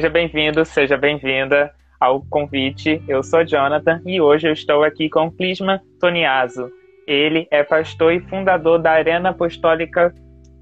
[0.00, 3.04] Seja bem-vindo, seja bem-vinda ao convite.
[3.06, 6.72] Eu sou Jonathan e hoje eu estou aqui com Clisma Toniaso.
[7.06, 10.10] Ele é pastor e fundador da Arena Apostólica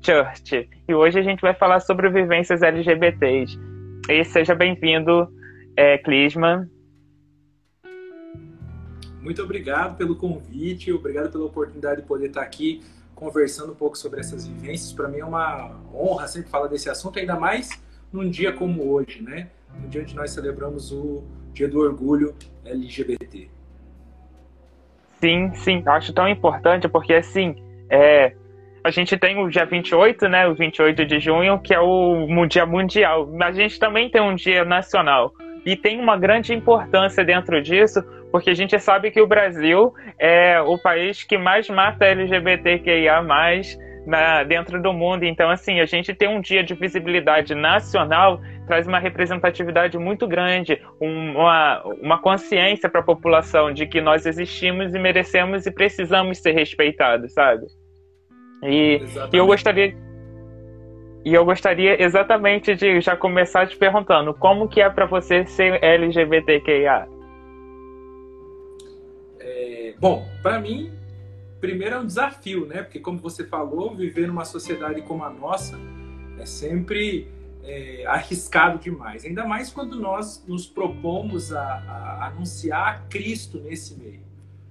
[0.05, 0.69] Church.
[0.89, 3.57] E hoje a gente vai falar sobre vivências LGBTs.
[4.09, 5.29] E seja bem-vindo,
[5.77, 6.69] é, Clisma.
[9.23, 12.83] Muito obrigado pelo convite, obrigado pela oportunidade de poder estar aqui
[13.15, 14.93] conversando um pouco sobre essas vivências.
[14.93, 19.23] Para mim é uma honra sempre falar desse assunto, ainda mais num dia como hoje,
[19.23, 19.49] né?
[19.81, 22.35] No dia onde nós celebramos o Dia do Orgulho
[22.65, 23.49] LGBT.
[25.21, 27.57] Sim, sim, acho tão importante porque assim,
[27.91, 28.33] é,
[28.85, 32.65] a gente tem o dia 28, né, o 28 de junho, que é o Dia
[32.65, 33.27] Mundial.
[33.27, 35.33] mas A gente também tem um dia nacional.
[35.67, 40.61] E tem uma grande importância dentro disso, porque a gente sabe que o Brasil é
[40.61, 43.23] o país que mais mata LGBTQIA+,
[44.09, 45.25] na, dentro do mundo.
[45.25, 50.79] Então, assim, a gente tem um dia de visibilidade nacional traz uma representatividade muito grande,
[51.01, 56.53] uma, uma consciência para a população de que nós existimos e merecemos e precisamos ser
[56.53, 57.67] respeitados, sabe?
[58.63, 59.01] E,
[59.33, 59.97] e eu gostaria
[61.25, 65.83] e eu gostaria exatamente de já começar te perguntando como que é para você ser
[65.83, 67.09] LGBTQIA?
[69.41, 70.98] É, bom, para mim
[71.61, 72.83] primeiro é um desafio, né?
[72.83, 75.79] Porque como você falou, viver numa sociedade como a nossa
[76.39, 77.29] é sempre
[77.65, 79.25] é, arriscado demais.
[79.25, 84.21] Ainda mais quando nós nos propomos a, a anunciar Cristo nesse meio.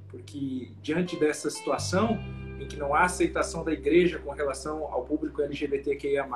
[0.07, 2.19] Porque diante dessa situação
[2.59, 6.27] em que não há aceitação da igreja com relação ao público LGBTQIA+,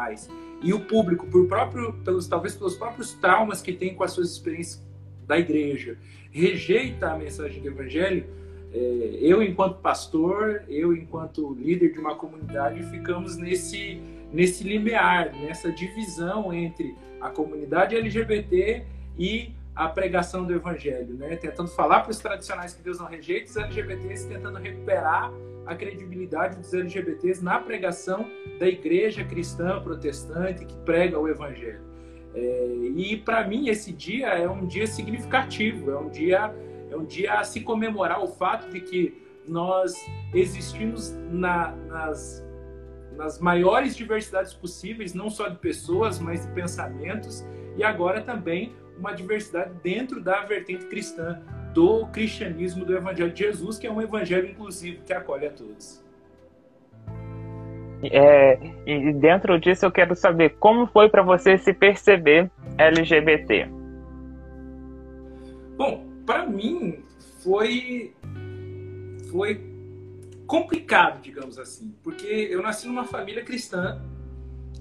[0.62, 4.32] e o público, por próprio, pelos, talvez pelos próprios traumas que tem com as suas
[4.32, 4.86] experiências
[5.26, 5.98] da igreja,
[6.30, 8.26] rejeita a mensagem do evangelho,
[8.74, 14.02] é, eu enquanto pastor, eu enquanto líder de uma comunidade, ficamos nesse
[14.32, 18.86] nesse limiar, nessa divisão entre a comunidade LGBT
[19.20, 21.36] e a pregação do evangelho, né?
[21.36, 25.32] Tentando falar para os tradicionais que Deus não rejeita os LGBTs, tentando recuperar
[25.66, 28.26] a credibilidade dos LGBTs na pregação
[28.60, 31.82] da igreja cristã protestante que prega o evangelho.
[32.34, 36.54] É, e para mim esse dia é um dia significativo, é um dia
[36.92, 39.96] é um dia a se comemorar o fato de que nós
[40.34, 42.46] existimos na, nas,
[43.16, 47.46] nas maiores diversidades possíveis, não só de pessoas, mas de pensamentos,
[47.78, 51.42] e agora também uma diversidade dentro da vertente cristã
[51.74, 56.04] do cristianismo do Evangelho de Jesus, que é um evangelho inclusivo que acolhe a todos.
[58.04, 63.70] É, e dentro disso eu quero saber como foi para você se perceber LGBT.
[65.78, 67.04] Bom, para mim
[67.42, 68.14] foi
[69.30, 69.62] foi
[70.46, 74.02] complicado, digamos assim, porque eu nasci numa família cristã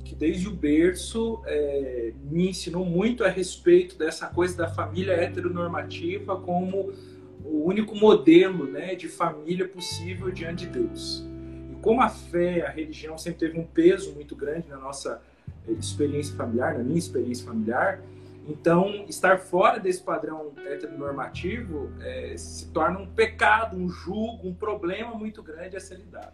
[0.05, 6.37] que desde o berço é, me ensinou muito a respeito dessa coisa da família heteronormativa
[6.41, 6.93] como
[7.45, 11.25] o único modelo né, de família possível diante de Deus.
[11.71, 15.23] E como a fé, a religião sempre teve um peso muito grande na nossa
[15.69, 18.03] é, experiência familiar, na minha experiência familiar,
[18.51, 25.15] então, estar fora desse padrão heteronormativo é, se torna um pecado, um julgo, um problema
[25.15, 26.33] muito grande a ser lidado.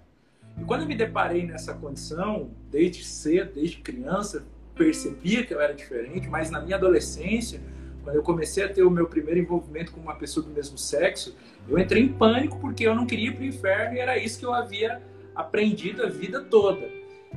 [0.58, 5.74] E quando eu me deparei nessa condição, desde cedo, desde criança, percebia que eu era
[5.74, 7.60] diferente, mas na minha adolescência,
[8.02, 11.36] quando eu comecei a ter o meu primeiro envolvimento com uma pessoa do mesmo sexo,
[11.68, 14.38] eu entrei em pânico porque eu não queria ir para o inferno e era isso
[14.38, 15.02] que eu havia
[15.34, 16.88] aprendido a vida toda.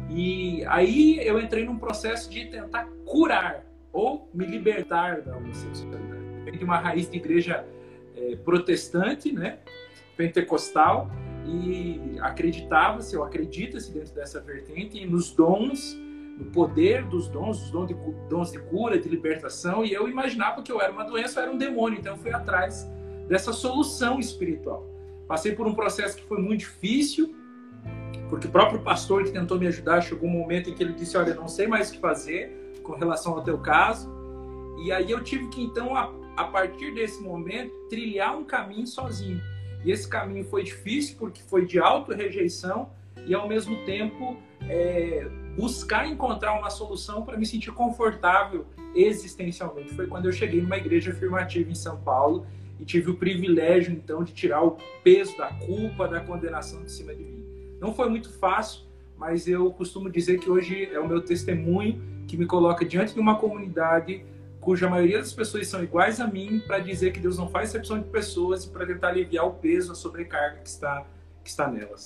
[0.09, 6.23] E aí eu entrei num processo de tentar curar ou me libertar da homossexualidade.
[6.45, 7.65] vem de uma raiz de igreja
[8.15, 9.59] é, protestante, né?
[10.15, 11.09] Pentecostal
[11.45, 15.97] e acreditava-se, ou acredita-se dentro dessa vertente nos dons,
[16.37, 17.95] no poder dos dons, os dons de,
[18.29, 21.51] dons de cura, de libertação, e eu imaginava que eu era uma doença, eu era
[21.51, 22.87] um demônio, então eu fui atrás
[23.27, 24.85] dessa solução espiritual.
[25.27, 27.35] Passei por um processo que foi muito difícil,
[28.29, 31.17] porque o próprio pastor que tentou me ajudar chegou um momento em que ele disse:
[31.17, 32.58] Olha, não sei mais o que fazer
[32.89, 34.09] com relação ao teu caso.
[34.83, 39.39] E aí eu tive que, então, a, a partir desse momento, trilhar um caminho sozinho.
[39.85, 42.89] E esse caminho foi difícil porque foi de auto-rejeição
[43.27, 48.65] e, ao mesmo tempo, é, buscar encontrar uma solução para me sentir confortável
[48.95, 49.93] existencialmente.
[49.93, 52.47] Foi quando eu cheguei numa igreja afirmativa em São Paulo
[52.79, 57.13] e tive o privilégio, então, de tirar o peso da culpa, da condenação de cima
[57.13, 57.45] de mim.
[57.79, 58.81] Não foi muito fácil,
[59.15, 63.19] mas eu costumo dizer que hoje é o meu testemunho que me coloca diante de
[63.19, 64.23] uma comunidade
[64.61, 67.97] cuja maioria das pessoas são iguais a mim, para dizer que Deus não faz exceção
[67.97, 71.05] de pessoas e para tentar aliviar o peso, a sobrecarga que está,
[71.43, 72.05] que está nelas.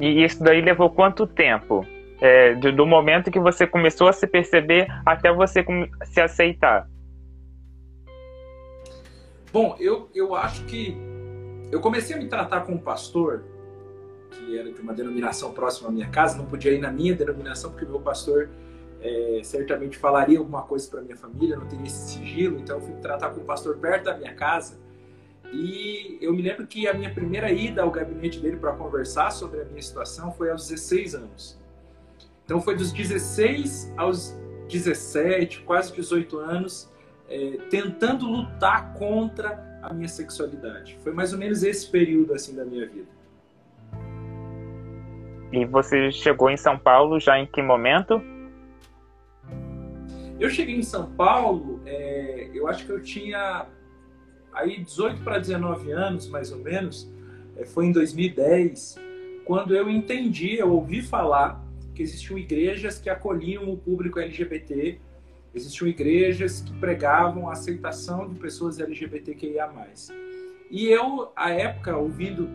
[0.00, 1.86] E isso daí levou quanto tempo?
[2.20, 5.64] É, do, do, momento que você começou a se perceber até você
[6.04, 6.88] se aceitar?
[9.52, 10.96] Bom, eu, eu acho que
[11.70, 13.44] eu comecei a me tratar como pastor
[14.30, 17.70] que era de uma denominação próxima à minha casa, não podia ir na minha denominação,
[17.70, 18.48] porque meu pastor
[19.06, 22.94] é, certamente falaria alguma coisa para minha família, não teria esse sigilo, então eu fui
[22.96, 24.78] tratar com o pastor perto da minha casa.
[25.52, 29.62] E eu me lembro que a minha primeira ida ao gabinete dele para conversar sobre
[29.62, 31.58] a minha situação foi aos 16 anos.
[32.44, 34.36] Então foi dos 16 aos
[34.68, 36.92] 17, quase 18 anos,
[37.28, 40.98] é, tentando lutar contra a minha sexualidade.
[41.02, 43.08] Foi mais ou menos esse período assim da minha vida.
[45.52, 48.20] E você chegou em São Paulo já em que momento?
[50.38, 53.66] Eu cheguei em São Paulo, é, eu acho que eu tinha
[54.52, 57.10] aí 18 para 19 anos, mais ou menos,
[57.56, 58.96] é, foi em 2010,
[59.46, 65.00] quando eu entendi, eu ouvi falar que existiam igrejas que acolhiam o público LGBT,
[65.54, 69.70] existiam igrejas que pregavam a aceitação de pessoas LGBTQIA+.
[70.70, 72.48] E eu, à época, ouvindo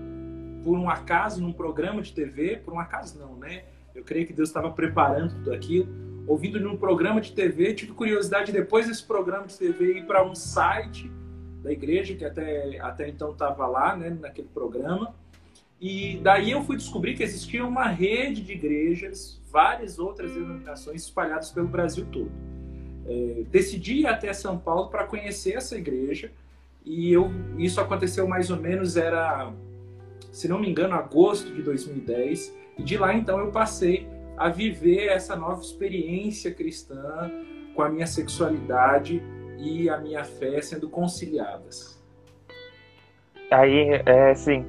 [0.63, 3.63] por um acaso num programa de TV, por um acaso não, né?
[3.95, 6.10] Eu creio que Deus estava preparando tudo aquilo.
[6.27, 10.35] Ouvindo num programa de TV, tive curiosidade depois desse programa de TV ir para um
[10.35, 11.11] site
[11.63, 15.13] da igreja que até até então estava lá, né, naquele programa.
[15.79, 21.51] E daí eu fui descobrir que existia uma rede de igrejas, várias outras denominações espalhadas
[21.51, 22.31] pelo Brasil todo.
[23.07, 26.31] É, decidi ir até São Paulo para conhecer essa igreja
[26.85, 29.51] e eu, isso aconteceu mais ou menos era
[30.31, 32.55] se não me engano, agosto de 2010.
[32.77, 34.07] E de lá então eu passei
[34.41, 37.31] a viver essa nova experiência cristã
[37.75, 39.21] com a minha sexualidade
[39.59, 42.01] e a minha fé sendo conciliadas.
[43.51, 44.65] Aí, é, sim,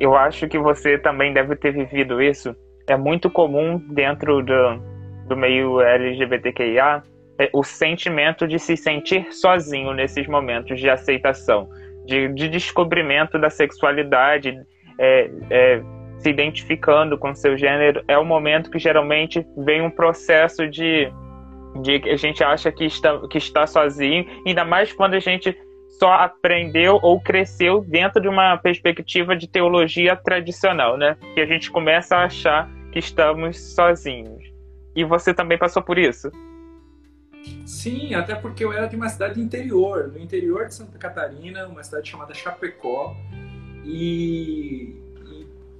[0.00, 2.56] eu acho que você também deve ter vivido isso.
[2.88, 4.80] É muito comum dentro do,
[5.28, 7.04] do meio LGBTQIA
[7.38, 11.68] é, o sentimento de se sentir sozinho nesses momentos de aceitação,
[12.04, 14.60] de, de descobrimento da sexualidade,
[14.98, 15.82] é, é,
[16.18, 21.10] se identificando com seu gênero, é o momento que geralmente vem um processo de,
[21.82, 25.56] de a gente acha que está, que está sozinho, ainda mais quando a gente
[25.98, 31.16] só aprendeu ou cresceu dentro de uma perspectiva de teologia tradicional, né?
[31.34, 34.42] Que a gente começa a achar que estamos sozinhos.
[34.94, 36.30] E você também passou por isso?
[37.66, 41.82] Sim, até porque eu era de uma cidade interior, no interior de Santa Catarina, uma
[41.82, 43.14] cidade chamada Chapecó,
[43.84, 44.96] e,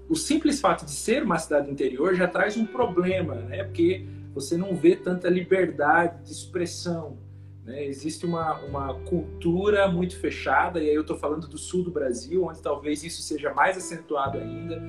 [0.09, 3.65] o simples fato de ser uma cidade interior já traz um problema, né?
[3.65, 7.19] Porque você não vê tanta liberdade de expressão.
[7.65, 7.85] Né?
[7.87, 12.45] Existe uma, uma cultura muito fechada, e aí eu estou falando do sul do Brasil,
[12.45, 14.83] onde talvez isso seja mais acentuado ainda,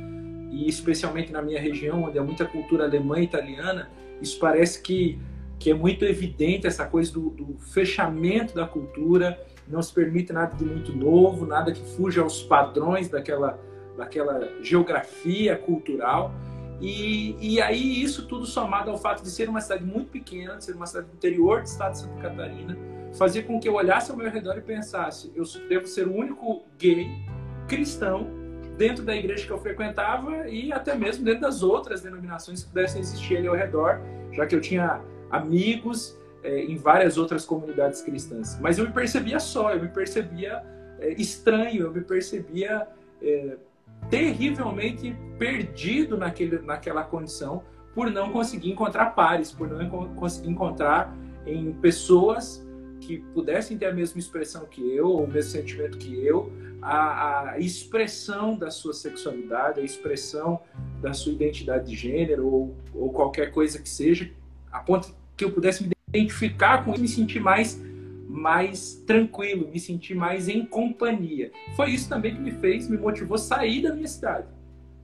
[0.52, 3.90] e especialmente na minha região, onde há muita cultura alemã e italiana,
[4.22, 5.20] isso parece que,
[5.60, 10.56] que é muito evidente essa coisa do, do fechamento da cultura não se permite nada
[10.56, 13.60] de muito novo, nada que fuja aos padrões daquela,
[13.98, 16.34] daquela geografia cultural.
[16.82, 20.66] E, e aí isso tudo somado ao fato de ser uma cidade muito pequena, de
[20.66, 22.78] ser uma cidade do interior do estado de Santa Catarina,
[23.18, 26.64] fazia com que eu olhasse ao meu redor e pensasse, eu devo ser o único
[26.78, 27.08] gay
[27.68, 28.28] cristão
[28.78, 33.02] dentro da igreja que eu frequentava e até mesmo dentro das outras denominações que pudessem
[33.02, 34.02] existir ali ao redor,
[34.34, 38.60] já que eu tinha amigos é, em várias outras comunidades cristãs.
[38.60, 40.62] Mas eu me percebia só, eu me percebia
[41.00, 42.88] é, estranho, eu me percebia
[43.22, 43.58] é,
[44.10, 51.72] terrivelmente perdido naquele, naquela condição por não conseguir encontrar pares, por não conseguir encontrar em
[51.74, 52.66] pessoas
[53.00, 57.52] que pudessem ter a mesma expressão que eu, ou o mesmo sentimento que eu, a,
[57.52, 60.60] a expressão da sua sexualidade, a expressão
[61.02, 64.30] da sua identidade de gênero, ou, ou qualquer coisa que seja,
[64.72, 67.82] a ponto que eu pudesse me identificar com e me sentir mais
[68.28, 71.52] mais tranquilo, me sentir mais em companhia.
[71.76, 74.48] Foi isso também que me fez, me motivou a sair da minha cidade.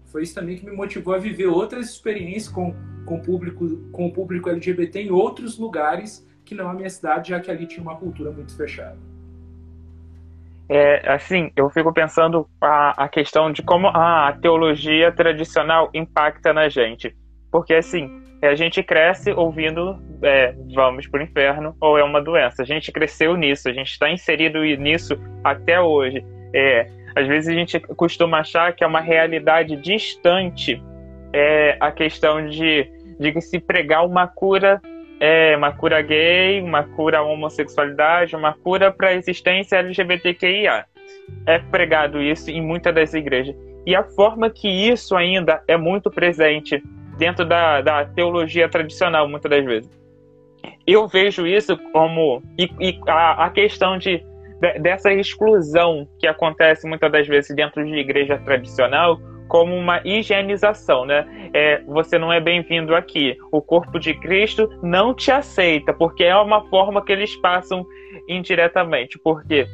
[0.06, 2.76] Foi isso também que me motivou a viver outras experiências com,
[3.06, 7.40] com, público, com o público LGBT em outros lugares que não a minha cidade, já
[7.40, 8.98] que ali tinha uma cultura muito fechada.
[10.68, 16.70] É, assim, eu fico pensando a, a questão de como a teologia tradicional impacta na
[16.70, 17.16] gente.
[17.52, 22.62] Porque, assim, a gente cresce ouvindo é, vamos para o inferno ou é uma doença.
[22.62, 26.24] A gente cresceu nisso, a gente está inserido nisso até hoje.
[26.54, 30.82] É, às vezes a gente costuma achar que é uma realidade distante
[31.34, 34.82] é, a questão de, de se pregar uma cura,
[35.20, 40.86] é, uma cura gay, uma cura à homossexualidade, uma cura para a existência LGBTQIA.
[41.46, 43.56] É pregado isso em muitas das igrejas.
[43.86, 46.82] E a forma que isso ainda é muito presente
[47.22, 50.02] dentro da, da teologia tradicional, muitas das vezes.
[50.88, 52.42] Eu vejo isso como.
[52.58, 54.26] E, e a, a, questão de,
[54.60, 61.06] de, dessa exclusão que acontece muitas das vezes dentro de igreja tradicional, como uma higienização,
[61.06, 61.28] né?
[61.54, 63.38] É, você não é bem-vindo aqui.
[63.52, 67.86] O corpo de Cristo não te aceita, porque é uma forma que eles passam
[68.28, 69.20] indiretamente.
[69.20, 69.68] Porque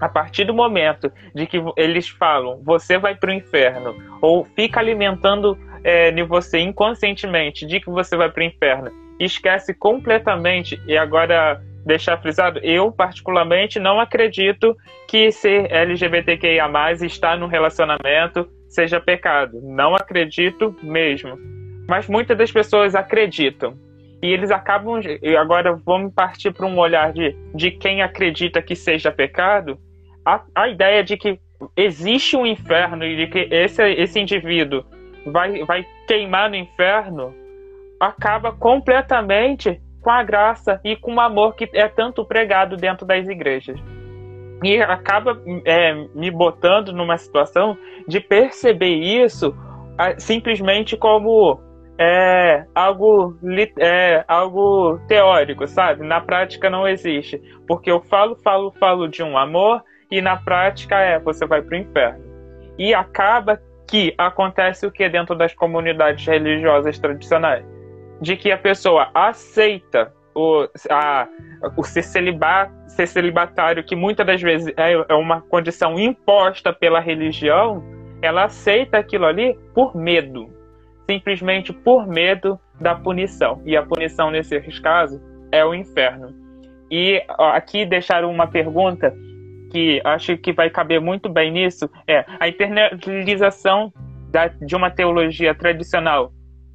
[0.00, 4.78] a partir do momento de que eles falam, você vai para o inferno, ou fica
[4.78, 10.96] alimentando é, em você inconscientemente de que você vai para o inferno, esquece completamente, e
[10.96, 16.68] agora deixar frisado, eu particularmente não acredito que ser LGBTQIA+,
[17.02, 19.60] estar no relacionamento seja pecado.
[19.62, 21.38] Não acredito mesmo.
[21.88, 23.78] Mas muitas das pessoas acreditam.
[24.20, 25.00] E eles acabam.
[25.22, 29.78] E agora vamos partir para um olhar de, de quem acredita que seja pecado.
[30.24, 31.38] A, a ideia de que
[31.76, 34.84] existe um inferno e de que esse, esse indivíduo
[35.26, 37.34] vai, vai queimar no inferno,
[38.00, 43.28] acaba completamente com a graça e com o amor que é tanto pregado dentro das
[43.28, 43.78] igrejas.
[44.62, 49.54] E acaba é, me botando numa situação de perceber isso
[50.18, 51.60] simplesmente como
[51.98, 53.36] é, algo,
[53.78, 56.06] é, algo teórico, sabe?
[56.06, 57.40] Na prática não existe.
[57.66, 61.76] Porque eu falo, falo, falo de um amor e na prática é você vai para
[61.76, 62.24] o inferno.
[62.78, 67.64] E acaba que acontece o que dentro das comunidades religiosas tradicionais?
[68.20, 71.28] De que a pessoa aceita o, a,
[71.76, 77.00] o ser, celibat, ser celibatário, que muitas das vezes é, é uma condição imposta pela
[77.00, 77.82] religião,
[78.20, 80.48] ela aceita aquilo ali por medo.
[81.08, 83.62] Simplesmente por medo da punição.
[83.64, 85.20] E a punição, nesses casos,
[85.52, 86.34] é o inferno.
[86.90, 89.14] E ó, aqui deixaram uma pergunta
[89.76, 93.92] que acho que vai caber muito bem nisso é a internalização
[94.30, 96.32] da, de uma teologia tradicional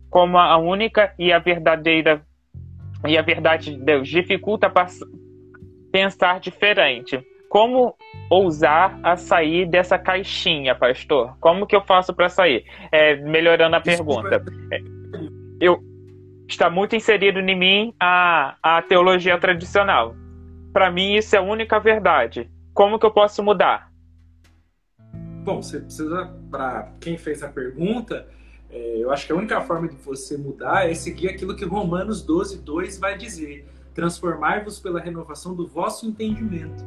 [0.08, 2.22] como a única e a verdadeira
[3.08, 4.72] e a verdade de Deus dificulta
[5.92, 7.20] pensar diferente.
[7.50, 7.96] Como
[8.30, 11.36] ousar a sair dessa caixinha, pastor?
[11.40, 12.64] Como que eu faço para sair?
[12.92, 14.44] É, melhorando a pergunta.
[14.72, 14.80] É,
[15.60, 15.80] eu
[16.48, 20.14] está muito inserido em mim a, a teologia tradicional.
[20.72, 22.51] Para mim isso é a única verdade.
[22.74, 23.92] Como que eu posso mudar?
[25.44, 28.28] Bom, você precisa, para quem fez a pergunta,
[28.70, 32.22] é, eu acho que a única forma de você mudar é seguir aquilo que Romanos
[32.22, 36.84] 12, 2 vai dizer: transformar-vos pela renovação do vosso entendimento,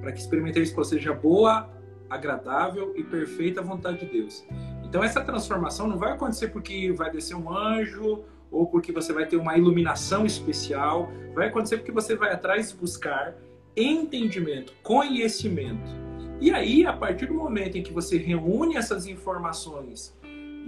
[0.00, 1.70] para que experimenteis qual seja boa,
[2.10, 4.44] agradável e perfeita vontade de Deus.
[4.84, 9.24] Então, essa transformação não vai acontecer porque vai descer um anjo ou porque você vai
[9.24, 13.34] ter uma iluminação especial, vai acontecer porque você vai atrás buscar
[13.76, 16.02] entendimento, conhecimento.
[16.40, 20.14] E aí, a partir do momento em que você reúne essas informações,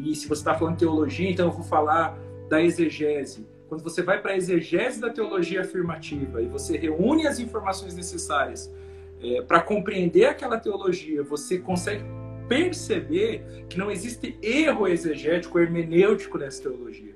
[0.02, 2.18] e se você está falando teologia, então eu vou falar
[2.48, 3.46] da exegese.
[3.68, 8.72] Quando você vai para a exegese da teologia afirmativa e você reúne as informações necessárias
[9.20, 12.04] é, para compreender aquela teologia, você consegue
[12.48, 17.14] perceber que não existe erro exegético, hermenêutico nessa teologia.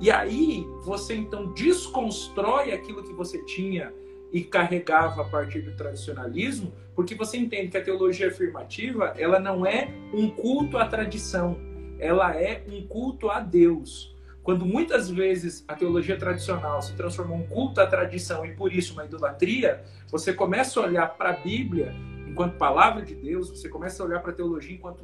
[0.00, 3.92] E aí você então desconstrói aquilo que você tinha
[4.36, 9.64] e carregava a partir do tradicionalismo, porque você entende que a teologia afirmativa ela não
[9.64, 11.58] é um culto à tradição,
[11.98, 14.14] ela é um culto a Deus.
[14.42, 18.92] Quando muitas vezes a teologia tradicional se transformou um culto à tradição e por isso
[18.92, 21.94] uma idolatria, você começa a olhar para a Bíblia
[22.28, 25.02] enquanto palavra de Deus, você começa a olhar para a teologia enquanto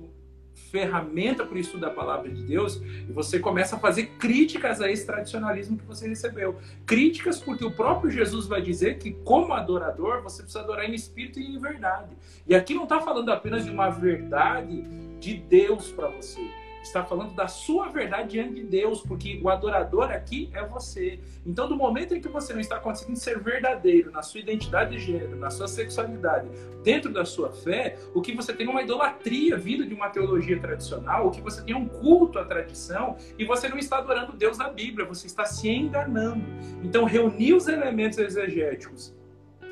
[0.55, 4.91] ferramenta para o estudo da palavra de Deus e você começa a fazer críticas a
[4.91, 6.59] esse tradicionalismo que você recebeu.
[6.87, 11.41] Críticas porque o próprio Jesus vai dizer que, como adorador, você precisa adorar em espírito
[11.41, 12.17] e em verdade.
[12.47, 14.83] E aqui não está falando apenas de uma verdade
[15.19, 20.11] de Deus para você está falando da sua verdade diante de Deus, porque o adorador
[20.11, 21.21] aqui é você.
[21.47, 24.99] Então, do momento em que você não está conseguindo ser verdadeiro na sua identidade de
[24.99, 26.49] gênero, na sua sexualidade,
[26.83, 30.59] dentro da sua fé, o que você tem é uma idolatria vinda de uma teologia
[30.59, 34.33] tradicional, o que você tem é um culto à tradição e você não está adorando
[34.33, 36.45] Deus na Bíblia, você está se enganando.
[36.83, 39.15] Então, reunir os elementos exegéticos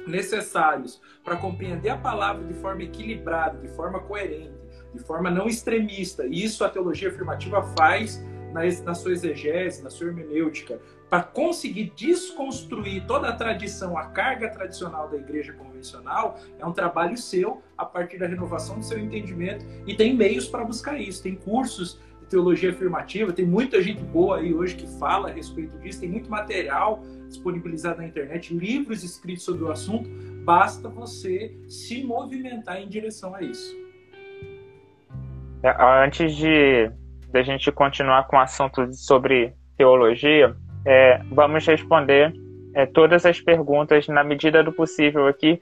[0.06, 4.59] necessários para compreender a palavra de forma equilibrada, de forma coerente,
[4.92, 6.26] de forma não extremista.
[6.26, 11.92] E isso a teologia afirmativa faz na, na sua exegese, na sua hermenêutica, para conseguir
[11.96, 17.84] desconstruir toda a tradição, a carga tradicional da igreja convencional, é um trabalho seu a
[17.84, 21.22] partir da renovação do seu entendimento e tem meios para buscar isso.
[21.22, 25.76] Tem cursos de teologia afirmativa, tem muita gente boa aí hoje que fala a respeito
[25.78, 30.08] disso, tem muito material disponibilizado na internet, livros escritos sobre o assunto,
[30.44, 33.79] basta você se movimentar em direção a isso.
[35.62, 35.74] É,
[36.04, 36.90] antes de,
[37.32, 40.54] de a gente continuar com o assunto sobre teologia,
[40.86, 42.32] é, vamos responder
[42.74, 45.60] é, todas as perguntas na medida do possível aqui.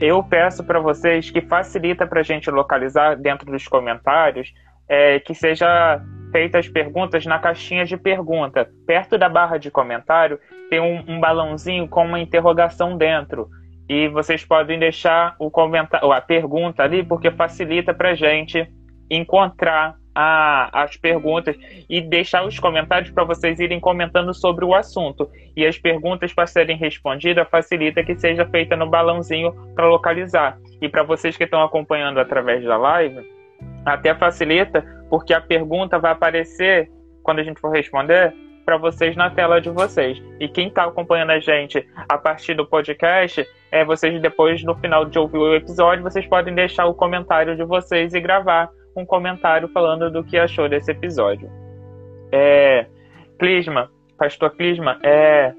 [0.00, 4.52] Eu peço para vocês que facilita para a gente localizar dentro dos comentários
[4.88, 8.68] é, que seja feitas perguntas na caixinha de pergunta.
[8.86, 10.38] Perto da barra de comentário
[10.70, 13.48] tem um, um balãozinho com uma interrogação dentro.
[13.88, 18.66] E vocês podem deixar o comentário, a pergunta ali, porque facilita para a gente
[19.10, 21.56] encontrar a, as perguntas
[21.88, 25.30] e deixar os comentários para vocês irem comentando sobre o assunto.
[25.56, 30.58] E as perguntas para serem respondidas facilita que seja feita no balãozinho para localizar.
[30.80, 33.26] E para vocês que estão acompanhando através da live,
[33.84, 36.90] até facilita porque a pergunta vai aparecer
[37.22, 40.22] quando a gente for responder para vocês na tela de vocês.
[40.38, 45.04] E quem está acompanhando a gente a partir do podcast, é vocês depois no final
[45.04, 49.68] de ouvir o episódio, vocês podem deixar o comentário de vocês e gravar um comentário
[49.68, 51.50] falando do que achou desse episódio.
[52.30, 52.86] É,
[53.38, 55.52] Clisma, pastor Clisma, é,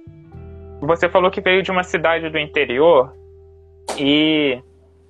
[0.82, 3.14] você falou que veio de uma cidade do interior
[3.98, 4.62] e,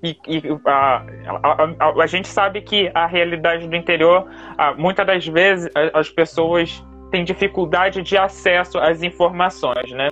[0.01, 1.05] e, e a,
[1.43, 4.27] a, a, a, gente sabe que a realidade do interior,
[4.77, 10.09] muitas das vezes as pessoas têm dificuldade de acesso às informações, né?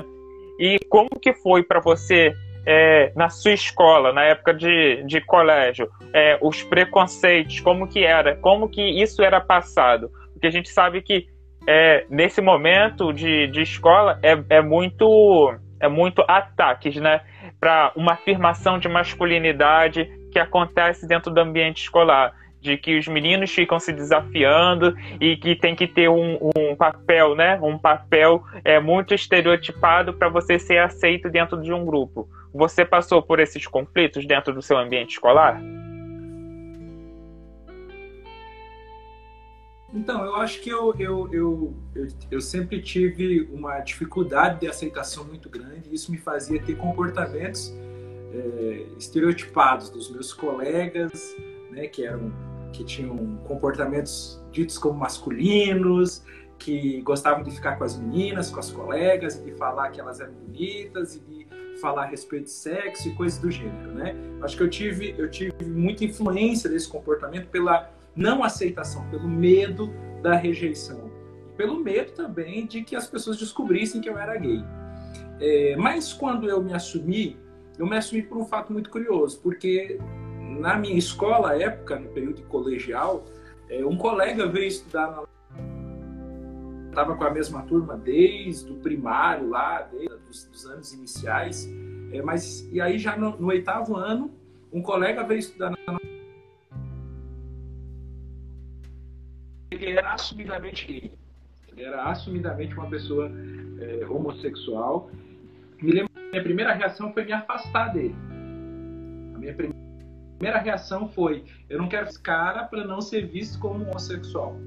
[0.60, 2.32] E como que foi para você
[2.66, 8.36] é, na sua escola, na época de, de colégio, é, os preconceitos, como que era,
[8.36, 10.10] como que isso era passado.
[10.34, 11.28] Porque a gente sabe que
[11.68, 17.22] é, nesse momento de, de escola é, é muito é muito ataques, né,
[17.60, 23.52] para uma afirmação de masculinidade que acontece dentro do ambiente escolar de que os meninos
[23.52, 27.60] ficam se desafiando e que tem que ter um, um papel, né?
[27.62, 32.30] Um papel é, muito estereotipado para você ser aceito dentro de um grupo.
[32.54, 35.60] Você passou por esses conflitos dentro do seu ambiente escolar?
[39.94, 45.26] Então, eu acho que eu, eu, eu, eu, eu sempre tive uma dificuldade de aceitação
[45.26, 45.94] muito grande.
[45.94, 47.74] Isso me fazia ter comportamentos
[48.34, 51.36] é, estereotipados dos meus colegas,
[51.72, 52.32] né, que eram
[52.72, 56.24] que tinham comportamentos ditos como masculinos,
[56.58, 60.20] que gostavam de ficar com as meninas, com as colegas, e de falar que elas
[60.20, 61.48] eram bonitas e de
[61.80, 64.16] falar a respeito de sexo e coisas do gênero, né?
[64.42, 69.92] Acho que eu tive eu tive muita influência desse comportamento pela não aceitação, pelo medo
[70.22, 71.10] da rejeição,
[71.58, 74.64] pelo medo também de que as pessoas descobrissem que eu era gay.
[75.40, 77.40] É, mas quando eu me assumi,
[77.80, 80.00] eu me assumi por um fato muito curioso, porque
[80.60, 83.26] na minha escola, época, no período colegial,
[83.70, 85.24] é, um colega veio estudar na
[86.92, 91.70] estava com a mesma turma desde o primário lá, desde os dos anos iniciais,
[92.12, 94.30] é, mas e aí já no, no, oitavo ano,
[94.74, 95.78] um colega veio estudar na
[99.72, 101.14] ele era assumidamente gay,
[101.70, 103.32] ele era assumidamente uma pessoa
[103.80, 105.10] é, homossexual.
[105.82, 108.16] Me lembro, minha primeira reação foi me afastar dele.
[109.34, 109.71] A minha primeira
[110.42, 114.58] primeira reação foi: eu não quero esse cara para não ser visto como homossexual.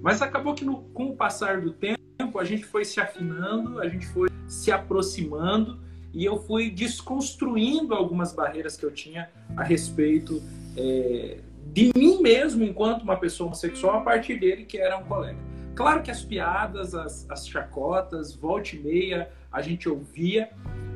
[0.00, 3.88] Mas acabou que no, com o passar do tempo a gente foi se afinando, a
[3.88, 5.80] gente foi se aproximando
[6.14, 10.40] e eu fui desconstruindo algumas barreiras que eu tinha a respeito
[10.76, 11.40] é,
[11.72, 15.38] de mim mesmo enquanto uma pessoa homossexual a partir dele que era um colega.
[15.74, 20.50] Claro que as piadas, as, as chacotas, volta e meia a gente ouvia,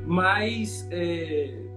[0.05, 1.70] mas é,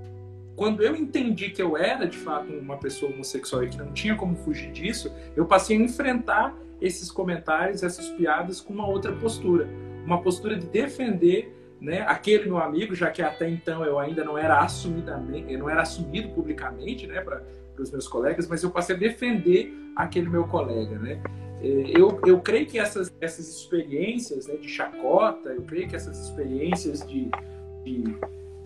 [0.57, 4.14] quando eu entendi que eu era de fato uma pessoa homossexual e que não tinha
[4.14, 9.69] como fugir disso, eu passei a enfrentar esses comentários, essas piadas com uma outra postura,
[10.05, 14.38] uma postura de defender né, aquele meu amigo, já que até então eu ainda não
[14.38, 17.43] era assumidamente, eu não era assumido publicamente, né, para
[17.79, 21.21] os meus colegas, mas eu passei a defender aquele meu colega, né?
[21.61, 26.19] É, eu, eu creio que essas, essas experiências né, de chacota, eu creio que essas
[26.29, 27.31] experiências de,
[27.85, 28.17] de,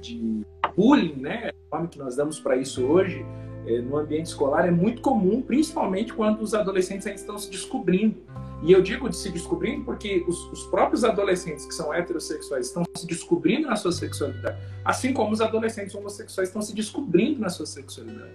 [0.01, 0.47] de
[0.79, 3.27] bullying, né, o nome que nós damos para isso hoje,
[3.67, 8.15] é, no ambiente escolar é muito comum, principalmente quando os adolescentes ainda estão se descobrindo.
[8.63, 12.85] E eu digo de se descobrindo porque os, os, próprios adolescentes que são heterossexuais estão
[12.97, 17.67] se descobrindo na sua sexualidade, assim como os adolescentes homossexuais estão se descobrindo na sua
[17.67, 18.31] sexualidade.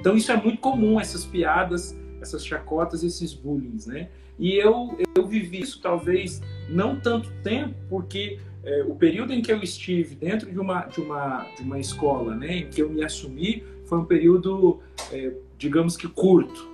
[0.00, 4.08] Então isso é muito comum, essas piadas, essas chacotas, esses bullying, né?
[4.38, 9.52] E eu, eu vivi isso talvez não tanto tempo, porque é, o período em que
[9.52, 13.04] eu estive dentro de uma, de uma, de uma escola, né, em que eu me
[13.04, 14.80] assumi, foi um período,
[15.12, 16.68] é, digamos que curto.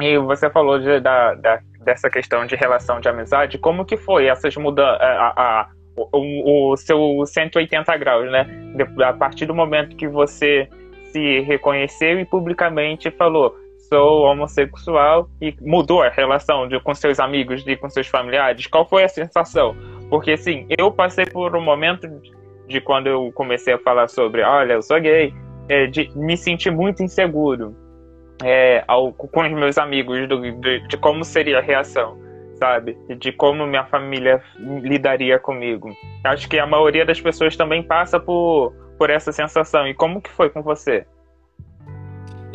[0.00, 4.26] E você falou de, da, da, dessa questão de relação de amizade, como que foi
[4.26, 8.46] essas mudanças, a, o, o, seu 180 graus, né?
[9.04, 10.68] A partir do momento que você
[11.12, 13.56] se reconheceu e publicamente falou,
[13.88, 18.66] sou homossexual e mudou a relação de, com seus amigos e com seus familiares?
[18.66, 19.76] Qual foi a sensação?
[20.10, 22.08] Porque, assim, eu passei por um momento
[22.66, 25.34] de quando eu comecei a falar sobre, olha, eu sou gay,
[25.68, 27.74] é, de me sentir muito inseguro
[28.42, 32.18] é, ao, com os meus amigos do, de, de, como seria a reação,
[32.58, 32.96] sabe?
[33.18, 34.42] De como minha família
[34.82, 35.90] lidaria comigo.
[36.24, 39.86] Acho que a maioria das pessoas também passa por, por essa sensação.
[39.86, 41.06] E como que foi com você?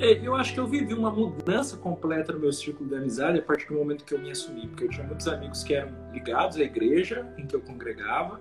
[0.02, 3.42] É, eu acho que eu vivi uma mudança completa no meu círculo de amizade a
[3.42, 6.56] partir do momento que eu me assumi, porque eu tinha muitos amigos que eram ligados
[6.56, 8.40] à igreja em que eu congregava,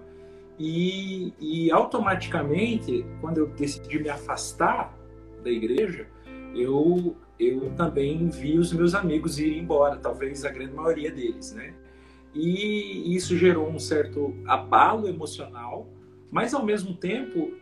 [0.57, 4.97] e, e automaticamente, quando eu decidi me afastar
[5.43, 6.07] da igreja,
[6.55, 11.75] eu, eu também vi os meus amigos irem embora, talvez a grande maioria deles, né?
[12.35, 15.89] E isso gerou um certo abalo emocional,
[16.31, 17.53] mas ao mesmo tempo,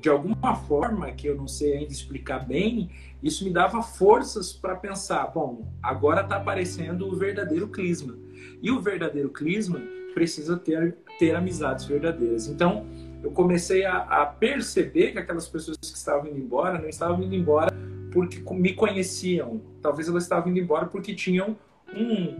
[0.00, 2.90] de alguma forma que eu não sei ainda explicar bem,
[3.22, 8.16] isso me dava forças para pensar: bom, agora está aparecendo o verdadeiro clisma.
[8.62, 9.80] E o verdadeiro clisma
[10.14, 12.48] precisa ter, ter amizades verdadeiras.
[12.48, 12.86] Então,
[13.22, 17.34] eu comecei a, a, perceber que aquelas pessoas que estavam indo embora não estavam indo
[17.34, 17.72] embora
[18.12, 19.60] porque me conheciam.
[19.82, 21.56] Talvez elas estavam indo embora porque tinham
[21.94, 22.36] um,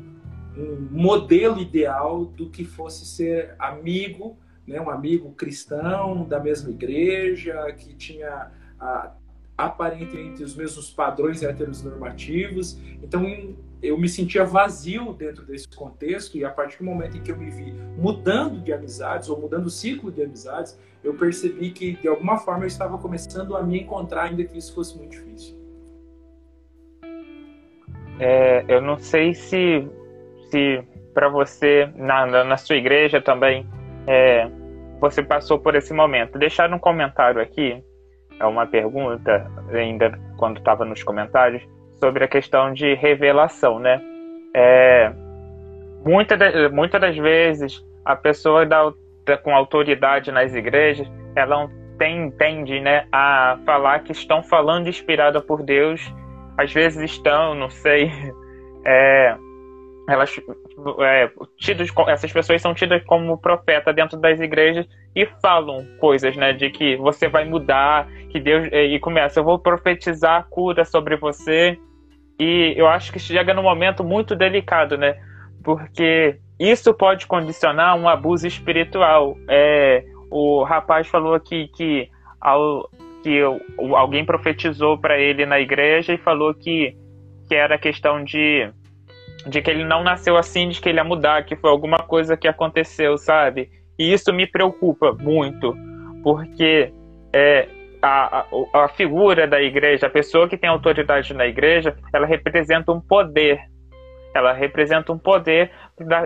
[0.57, 4.37] um modelo ideal do que fosse ser amigo,
[4.69, 9.13] né, um amigo cristão da mesma igreja, que tinha a,
[9.57, 12.79] aparentemente os mesmos padrões heteronormativos.
[13.03, 13.25] Então
[13.83, 17.37] eu me sentia vazio dentro desse contexto e a partir do momento em que eu
[17.37, 22.09] me vi mudando de amizades ou mudando o ciclo de amizades, eu percebi que de
[22.09, 25.57] alguma forma eu estava começando a me encontrar, ainda que isso fosse muito difícil.
[28.21, 29.89] É, eu não sei se,
[30.51, 33.65] se para você, na, na sua igreja também,
[34.07, 34.51] é,
[35.01, 36.39] você passou por esse momento.
[36.39, 37.83] Deixar um comentário aqui
[38.41, 41.63] é uma pergunta, ainda quando estava nos comentários,
[42.01, 44.01] sobre a questão de revelação, né?
[44.55, 45.13] É,
[46.05, 46.37] muita,
[46.71, 48.93] muitas das vezes, a pessoa da,
[49.43, 55.63] com autoridade nas igrejas, ela tem, tende né, a falar que estão falando inspirada por
[55.63, 56.01] Deus,
[56.57, 58.11] às vezes estão, não sei,
[58.87, 59.37] é,
[60.09, 60.41] elas
[61.01, 66.53] é, tidos, essas pessoas são tidas como profeta dentro das igrejas e falam coisas, né,
[66.53, 71.79] de que você vai mudar, que Deus e começa, eu vou profetizar cura sobre você.
[72.39, 75.17] E eu acho que chega num momento muito delicado, né?
[75.65, 79.37] Porque isso pode condicionar um abuso espiritual.
[79.49, 82.09] É, o rapaz falou aqui que,
[82.41, 82.89] ao,
[83.25, 83.41] que
[83.97, 86.97] alguém profetizou para ele na igreja e falou que,
[87.49, 88.71] que era questão de
[89.47, 92.37] de que ele não nasceu assim, de que ele ia mudar, que foi alguma coisa
[92.37, 93.71] que aconteceu, sabe?
[93.99, 95.75] E isso me preocupa muito,
[96.23, 96.93] porque
[97.33, 97.69] é,
[98.03, 102.93] a, a, a figura da igreja, a pessoa que tem autoridade na igreja, ela representa
[102.93, 103.61] um poder.
[104.35, 105.71] Ela representa um poder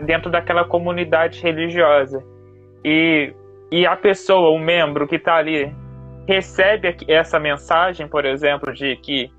[0.05, 2.23] dentro daquela comunidade religiosa.
[2.85, 3.33] E,
[3.71, 5.73] e a pessoa, o membro que está ali,
[6.27, 9.31] recebe essa mensagem, por exemplo, de que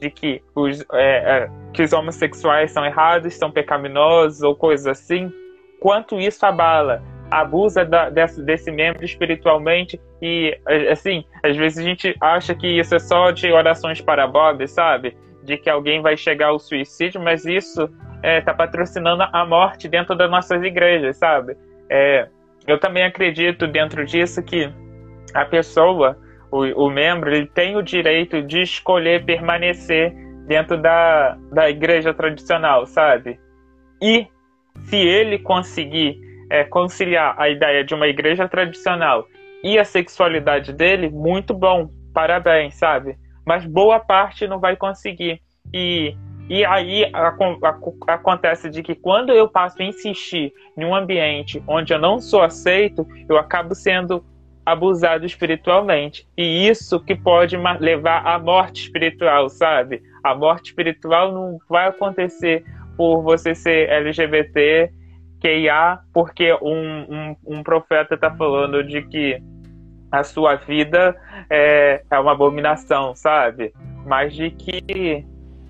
[0.00, 5.30] de que os, é, é, que os homossexuais são errados, são pecaminosos ou coisas assim,
[5.78, 10.58] quanto isso abala, abusa da, desse, desse membro espiritualmente e,
[10.90, 15.16] assim, às vezes a gente acha que isso é só de orações para Bob, sabe?
[15.44, 19.88] De que alguém vai chegar ao suicídio, mas isso está é, tá patrocinando a morte
[19.88, 21.56] dentro das nossas igrejas, sabe?
[21.88, 22.28] É,
[22.66, 24.70] eu também acredito dentro disso que
[25.34, 26.18] a pessoa,
[26.50, 30.12] o, o membro, ele tem o direito de escolher permanecer
[30.46, 33.38] dentro da, da igreja tradicional, sabe?
[34.02, 34.26] E
[34.86, 36.18] se ele conseguir
[36.50, 39.26] é, conciliar a ideia de uma igreja tradicional
[39.62, 43.16] e a sexualidade dele, muito bom, parabéns, sabe?
[43.46, 45.40] Mas boa parte não vai conseguir.
[45.72, 46.16] E,
[46.48, 51.62] e aí a, a, acontece de que quando eu passo a insistir em um ambiente
[51.68, 54.24] onde eu não sou aceito, eu acabo sendo
[54.64, 56.26] abusado espiritualmente.
[56.36, 60.02] E isso que pode levar à morte espiritual, sabe?
[60.22, 62.64] A morte espiritual não vai acontecer
[62.96, 64.92] por você ser LGBT,
[65.40, 69.42] QIA, porque um, um, um profeta está falando de que
[70.12, 71.16] a sua vida
[71.48, 73.72] é, é uma abominação, sabe?
[74.04, 75.24] Mas de que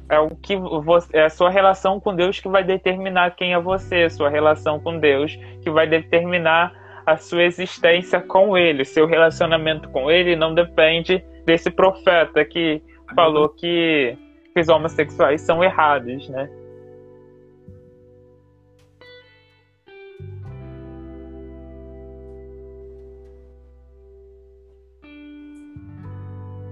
[0.08, 3.60] é o que você, é a sua relação com Deus que vai determinar quem é
[3.60, 6.72] você, sua relação com Deus que vai determinar
[7.06, 12.82] a sua existência com Ele, seu relacionamento com Ele não depende desse profeta que
[13.14, 14.16] falou que
[14.56, 16.48] os homossexuais são errados, né?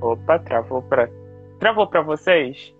[0.00, 1.08] Opa, travou pra.
[1.58, 2.74] Travou pra vocês?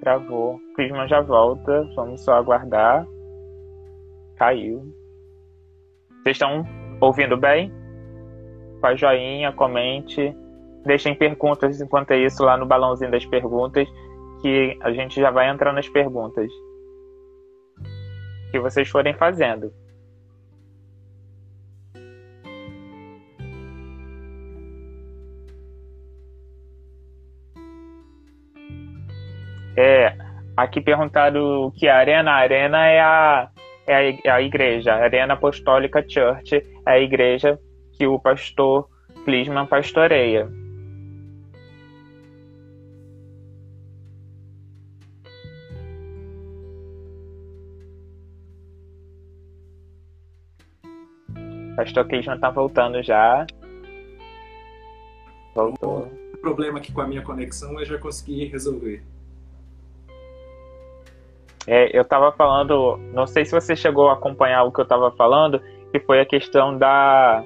[0.00, 0.60] Travou.
[0.76, 1.82] Crisma já volta.
[1.94, 3.06] Vamos só aguardar.
[4.36, 5.03] Caiu.
[6.24, 6.66] Vocês estão
[7.02, 7.70] ouvindo bem?
[8.80, 10.34] Faz joinha, comente.
[10.86, 13.86] Deixem perguntas enquanto é isso lá no balãozinho das perguntas.
[14.40, 16.50] Que a gente já vai entrar nas perguntas.
[18.50, 19.70] Que vocês forem fazendo.
[29.76, 30.16] É,
[30.56, 33.50] aqui perguntaram que a arena, a arena é a,
[33.86, 37.58] é a, é a igreja, a Arena Apostólica Church é a igreja
[37.92, 38.88] que o pastor
[39.24, 40.48] Clisman pastoreia.
[51.76, 53.46] Pastor Clisman tá voltando já.
[55.54, 56.08] Voltou.
[56.32, 59.02] O problema aqui com a minha conexão eu já consegui resolver.
[61.66, 65.10] É, eu estava falando, não sei se você chegou a acompanhar o que eu estava
[65.12, 67.44] falando, que foi a questão da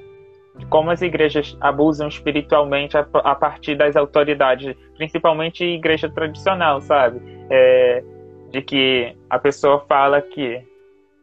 [0.57, 7.20] de como as igrejas abusam espiritualmente a, a partir das autoridades, principalmente igreja tradicional, sabe?
[7.48, 8.02] É,
[8.50, 10.61] de que a pessoa fala que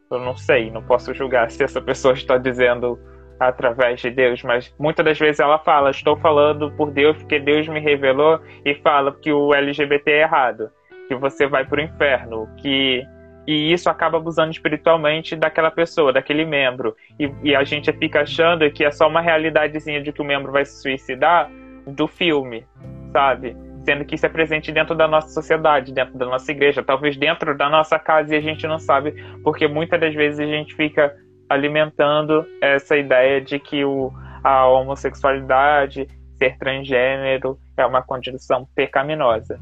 [0.10, 2.98] eu não sei, não posso julgar se essa pessoa está dizendo
[3.38, 7.68] através de Deus, mas muitas das vezes ela fala, estou falando por Deus porque Deus
[7.68, 10.70] me revelou e fala que o LGBT é errado
[11.08, 13.06] que você vai para o inferno, que
[13.48, 16.96] e isso acaba abusando espiritualmente daquela pessoa, daquele membro.
[17.20, 20.52] E, e, a gente fica achando que é só uma realidadezinha de que o membro
[20.52, 21.50] vai se suicidar
[21.86, 22.66] do filme,
[23.12, 23.56] sabe?
[23.86, 27.56] Sendo que isso é presente dentro da nossa sociedade, dentro da nossa igreja, talvez dentro
[27.56, 29.12] da nossa casa e a gente não sabe,
[29.44, 31.16] porque muitas das vezes a gente fica
[31.48, 34.12] alimentando essa ideia de que o,
[34.44, 36.08] a homossexualidade,
[36.40, 39.60] ser transgênero, é uma condição pecaminosa.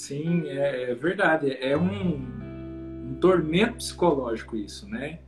[0.00, 1.58] Sim, é, é verdade.
[1.60, 2.14] É um,
[3.10, 5.18] um tormento psicológico isso, né?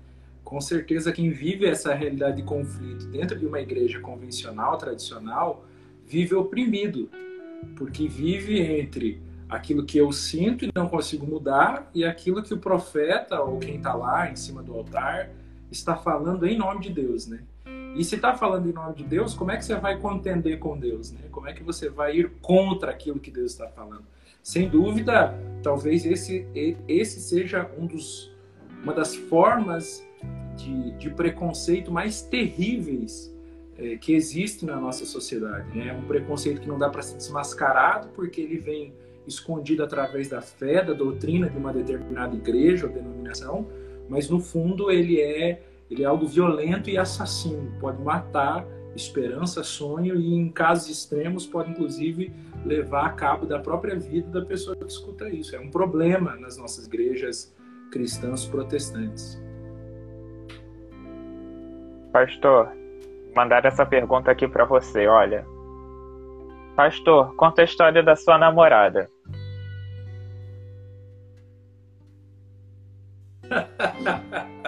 [0.42, 5.66] Com certeza quem vive essa realidade de conflito dentro de uma igreja convencional, tradicional,
[6.06, 7.10] vive oprimido,
[7.76, 12.58] porque vive entre aquilo que eu sinto e não consigo mudar e aquilo que o
[12.58, 15.28] profeta ou quem está lá em cima do altar
[15.70, 17.42] está falando em nome de Deus, né?
[17.94, 20.78] E se está falando em nome de Deus, como é que você vai contender com
[20.78, 21.20] Deus, né?
[21.30, 24.04] Como é que você vai ir contra aquilo que Deus está falando?
[24.42, 26.46] Sem dúvida, talvez esse,
[26.88, 28.34] esse seja um dos,
[28.82, 30.04] uma das formas
[30.56, 33.32] de, de preconceito mais terríveis
[33.78, 35.76] é, que existe na nossa sociedade.
[35.76, 35.88] Né?
[35.88, 38.92] É um preconceito que não dá para ser desmascarado porque ele vem
[39.26, 43.68] escondido através da fé, da doutrina de uma determinada igreja ou denominação,
[44.08, 50.16] mas no fundo ele é, ele é algo violento e assassino, pode matar esperança, sonho
[50.16, 52.32] e em casos extremos pode inclusive
[52.64, 55.56] levar a cabo da própria vida da pessoa que escuta isso.
[55.56, 57.54] É um problema nas nossas igrejas
[57.90, 59.40] cristãs protestantes.
[62.12, 62.70] Pastor,
[63.34, 65.46] mandar essa pergunta aqui para você, olha.
[66.76, 69.08] Pastor, conta a história da sua namorada.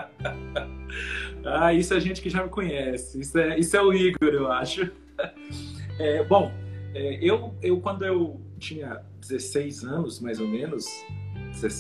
[1.45, 3.21] ah, isso é gente que já me conhece.
[3.21, 4.91] Isso é, isso é o Igor, eu acho.
[5.97, 6.51] É, bom,
[6.93, 10.85] é, eu, eu, quando eu tinha 16 anos, mais ou menos,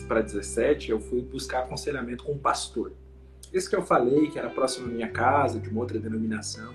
[0.07, 2.92] para 17, eu fui buscar aconselhamento com um pastor.
[3.53, 6.72] Esse que eu falei, que era próximo da minha casa, de uma outra denominação.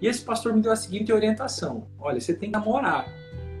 [0.00, 3.06] E esse pastor me deu a seguinte orientação: olha, você tem que namorar.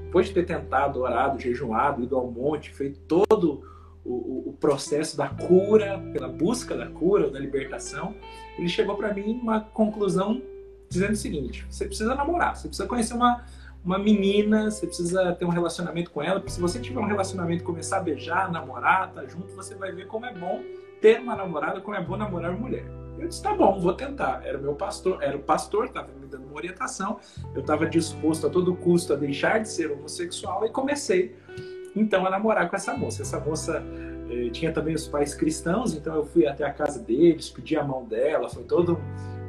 [0.04, 3.62] Depois de ter tentado, orado, jejuado, ido ao monte, feito todo
[4.06, 8.14] o, o, processo da cura, pela busca da cura, da libertação,
[8.58, 10.40] ele chegou para mim uma conclusão
[10.88, 13.44] dizendo o seguinte: você precisa namorar, você precisa conhecer uma,
[13.84, 17.64] uma menina, você precisa ter um relacionamento com ela, porque se você tiver um relacionamento
[17.64, 20.62] começar a beijar, namorar, tá junto, você vai ver como é bom
[21.00, 22.84] ter uma namorada, como é bom namorar mulher.
[23.18, 24.42] Eu disse, tá bom, vou tentar.
[24.44, 27.18] Era o meu pastor, era o pastor, estava me dando uma orientação.
[27.54, 31.34] Eu estava disposto a todo custo a deixar de ser homossexual e comecei
[31.96, 33.22] então a namorar com essa moça.
[33.22, 33.82] Essa moça
[34.30, 37.82] eh, tinha também os pais cristãos, então eu fui até a casa deles, pedi a
[37.82, 39.00] mão dela, foi todo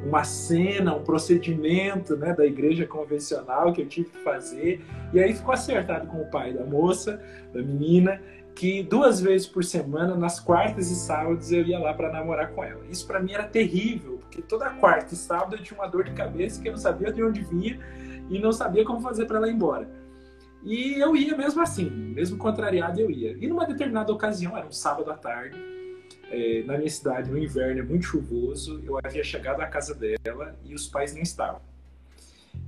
[0.04, 4.80] uma cena, um procedimento né, da igreja convencional que eu tive que fazer.
[5.12, 7.20] E aí ficou acertado com o pai da moça,
[7.52, 8.20] da menina,
[8.54, 12.64] que duas vezes por semana, nas quartas e sábados, eu ia lá para namorar com
[12.64, 12.80] ela.
[12.90, 16.12] Isso para mim era terrível, porque toda quarta e sábado eu tinha uma dor de
[16.12, 17.78] cabeça que eu não sabia de onde vinha
[18.28, 19.88] e não sabia como fazer para ela ir embora.
[20.62, 23.36] E eu ia mesmo assim, mesmo contrariado eu ia.
[23.40, 25.56] E numa determinada ocasião, era um sábado à tarde,
[26.30, 30.58] é, na minha cidade, no inverno, é muito chuvoso, eu havia chegado à casa dela
[30.64, 31.60] e os pais não estavam.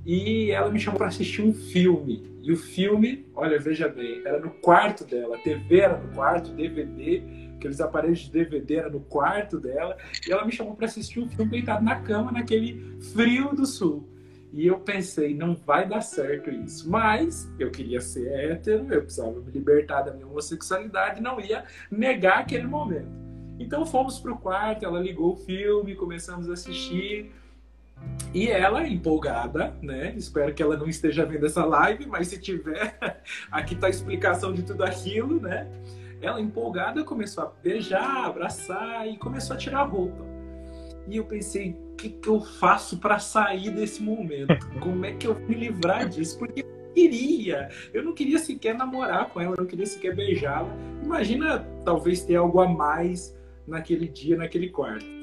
[0.05, 2.23] E ela me chamou para assistir um filme.
[2.41, 6.51] E o filme, olha, veja bem, era no quarto dela, a TV era no quarto,
[6.51, 7.21] DVD,
[7.55, 9.95] aqueles aparelhos de DVD era no quarto dela.
[10.27, 14.07] E ela me chamou para assistir um filme deitado na cama, naquele frio do sul.
[14.53, 16.89] E eu pensei, não vai dar certo isso.
[16.89, 22.39] Mas eu queria ser hétero, eu precisava me libertar da minha homossexualidade, não ia negar
[22.39, 23.09] aquele momento.
[23.59, 27.31] Então fomos pro quarto, ela ligou o filme, começamos a assistir.
[28.33, 30.13] E ela, empolgada, né?
[30.17, 32.97] Espero que ela não esteja vendo essa live, mas se tiver,
[33.51, 35.67] aqui tá a explicação de tudo aquilo, né?
[36.21, 40.25] Ela, empolgada, começou a beijar, abraçar e começou a tirar a roupa.
[41.07, 44.53] E eu pensei, que, que eu faço para sair desse momento?
[44.79, 46.37] Como é que eu me livrar disso?
[46.37, 50.69] Porque eu queria, eu não queria sequer namorar com ela, eu não queria sequer beijá-la.
[51.03, 55.21] Imagina, talvez ter algo a mais naquele dia, naquele quarto.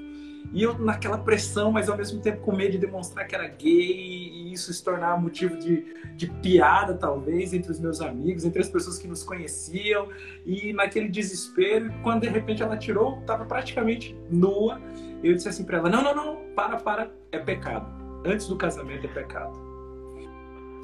[0.53, 3.71] E eu naquela pressão, mas ao mesmo tempo com medo de demonstrar que era gay
[3.71, 5.85] e isso se tornar motivo de,
[6.17, 10.09] de piada, talvez, entre os meus amigos, entre as pessoas que nos conheciam.
[10.47, 14.81] E naquele desespero, quando de repente ela tirou, estava praticamente nua.
[15.23, 17.87] Eu disse assim para ela: Não, não, não, para, para, é pecado.
[18.25, 19.59] Antes do casamento é pecado.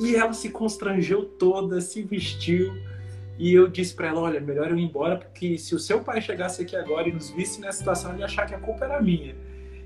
[0.01, 2.73] E ela se constrangeu toda, se vestiu.
[3.38, 6.20] E eu disse para ela: Olha, melhor eu ir embora, porque se o seu pai
[6.20, 9.01] chegasse aqui agora e nos visse nessa situação, ele ia achar que a culpa era
[9.01, 9.35] minha.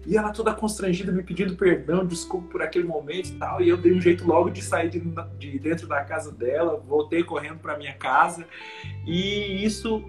[0.07, 3.61] E ela toda constrangida, me pedindo perdão, desculpa por aquele momento e tal.
[3.61, 5.03] E eu dei um jeito logo de sair de,
[5.39, 8.47] de dentro da casa dela, voltei correndo para minha casa.
[9.07, 10.03] E isso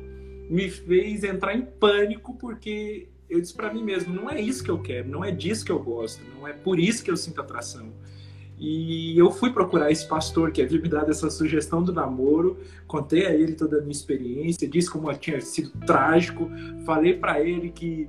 [0.49, 4.71] me fez entrar em pânico, porque eu disse para mim mesmo: não é isso que
[4.71, 7.39] eu quero, não é disso que eu gosto, não é por isso que eu sinto
[7.39, 7.91] atração.
[8.57, 13.25] E eu fui procurar esse pastor que havia me dado essa sugestão do namoro, contei
[13.25, 16.51] a ele toda a minha experiência, disse como tinha sido trágico,
[16.85, 18.05] falei para ele que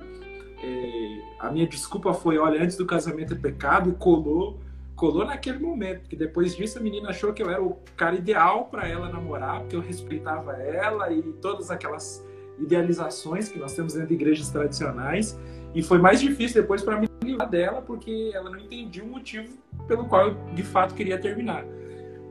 [0.61, 4.59] é, a minha desculpa foi, olha, antes do casamento é pecado, colou,
[4.93, 8.65] colou naquele momento, porque depois disso a menina achou que eu era o cara ideal
[8.65, 12.21] para ela namorar, porque eu respeitava ela e todas aquelas
[12.61, 15.37] idealizações que nós temos dentro de igrejas tradicionais,
[15.73, 19.53] e foi mais difícil depois para mim livrar dela, porque ela não entendia o motivo
[19.87, 21.65] pelo qual eu de fato queria terminar.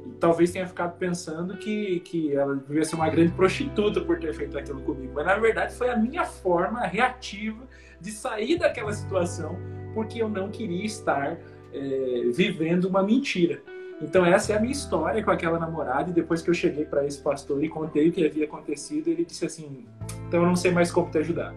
[0.06, 4.34] E talvez tenha ficado pensando que, que ela devia ser uma grande prostituta por ter
[4.34, 7.62] feito aquilo comigo, mas na verdade foi a minha forma reativa
[8.00, 9.56] de sair daquela situação,
[9.94, 11.38] porque eu não queria estar
[11.72, 13.62] é, vivendo uma mentira.
[14.00, 17.04] Então essa é a minha história com aquela namorada e depois que eu cheguei para
[17.04, 19.86] esse pastor e contei o que havia acontecido, ele disse assim:
[20.26, 21.54] "Então eu não sei mais como te ajudar".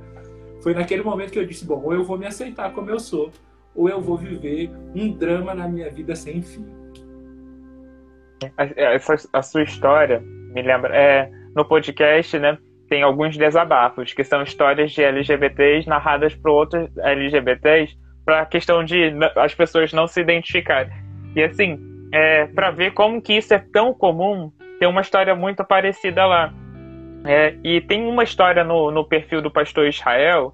[0.62, 3.32] Foi naquele momento que eu disse: "Bom, ou eu vou me aceitar como eu sou,
[3.74, 6.66] ou eu vou viver um drama na minha vida sem fim".
[8.58, 12.58] Essa a sua história me lembra é no podcast, né?
[12.94, 18.84] tem alguns desabafos, que são histórias de LGBTs narradas por outros LGBTs, para a questão
[18.84, 20.94] de as pessoas não se identificarem.
[21.36, 21.80] E assim,
[22.14, 26.54] é, para ver como que isso é tão comum, tem uma história muito parecida lá.
[27.26, 30.54] É, e tem uma história no, no perfil do pastor Israel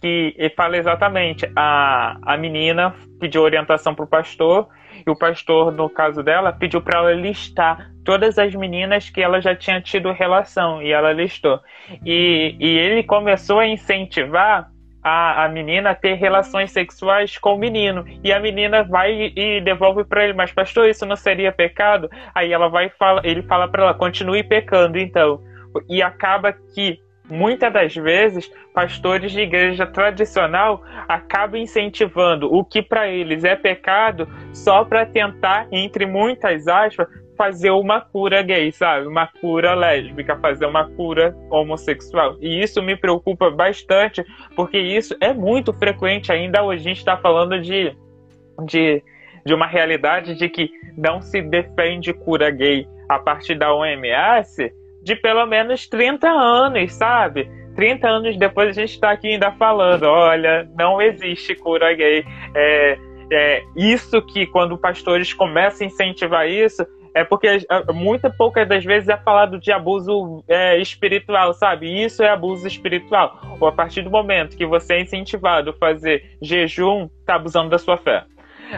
[0.00, 4.68] que ele fala exatamente: a, a menina pediu orientação para o pastor,
[5.06, 9.40] e o pastor, no caso dela, pediu para ela listar todas as meninas que ela
[9.40, 11.60] já tinha tido relação, e ela listou.
[12.04, 14.70] E, e ele começou a incentivar
[15.08, 18.04] a, a menina ter relações sexuais com o menino.
[18.24, 22.10] E a menina vai e devolve para ele, mas pastor, isso não seria pecado?
[22.34, 25.40] Aí ela vai fala, ele fala para ela, continue pecando então.
[25.88, 26.98] E acaba que
[27.30, 34.28] muitas das vezes, pastores de igreja tradicional acabam incentivando o que para eles é pecado
[34.52, 37.06] só para tentar, entre muitas aspas,
[37.36, 39.06] fazer uma cura gay, sabe?
[39.06, 42.36] Uma cura lésbica, fazer uma cura homossexual.
[42.40, 44.24] E isso me preocupa bastante,
[44.54, 46.80] porque isso é muito frequente ainda hoje.
[46.80, 47.94] A gente está falando de,
[48.64, 49.02] de,
[49.44, 54.72] de uma realidade de que não se defende cura gay a partir da OMS
[55.02, 57.48] de pelo menos 30 anos, sabe?
[57.76, 62.24] 30 anos depois a gente está aqui ainda falando, olha, não existe cura gay.
[62.54, 62.98] É,
[63.30, 66.84] é, isso que quando pastores começam a incentivar isso,
[67.16, 67.48] é porque
[67.94, 72.04] muita poucas das vezes é falado de abuso é, espiritual, sabe?
[72.04, 73.40] Isso é abuso espiritual.
[73.58, 77.78] Ou a partir do momento que você é incentivado a fazer jejum, tá abusando da
[77.78, 78.24] sua fé.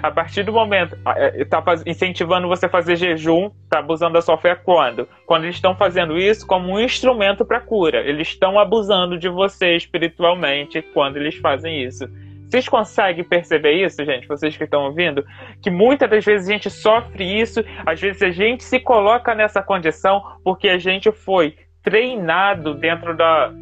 [0.00, 0.96] A partir do momento,
[1.34, 5.08] está é, incentivando você a fazer jejum, está abusando da sua fé quando?
[5.26, 8.06] Quando eles estão fazendo isso como um instrumento para cura.
[8.06, 12.08] Eles estão abusando de você espiritualmente quando eles fazem isso.
[12.48, 14.26] Vocês conseguem perceber isso, gente?
[14.26, 15.24] Vocês que estão ouvindo?
[15.62, 19.62] Que muitas das vezes a gente sofre isso, às vezes a gente se coloca nessa
[19.62, 23.52] condição porque a gente foi treinado dentro da,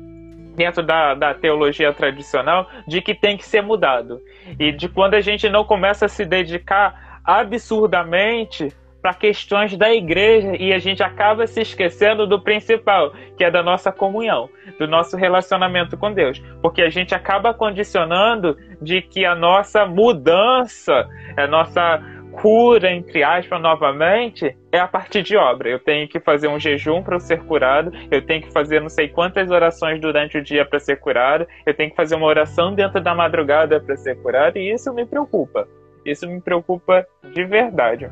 [0.56, 4.20] dentro da, da teologia tradicional de que tem que ser mudado.
[4.58, 8.72] E de quando a gente não começa a se dedicar absurdamente
[9.06, 13.62] para questões da igreja e a gente acaba se esquecendo do principal, que é da
[13.62, 14.50] nossa comunhão,
[14.80, 21.08] do nosso relacionamento com Deus, porque a gente acaba condicionando de que a nossa mudança,
[21.36, 22.02] a nossa
[22.32, 25.68] cura, entre aspas, novamente, é a partir de obra.
[25.68, 29.06] Eu tenho que fazer um jejum para ser curado, eu tenho que fazer não sei
[29.06, 33.00] quantas orações durante o dia para ser curado, eu tenho que fazer uma oração dentro
[33.00, 35.68] da madrugada para ser curado, e isso me preocupa.
[36.04, 38.10] Isso me preocupa de verdade.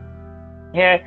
[0.75, 1.03] É,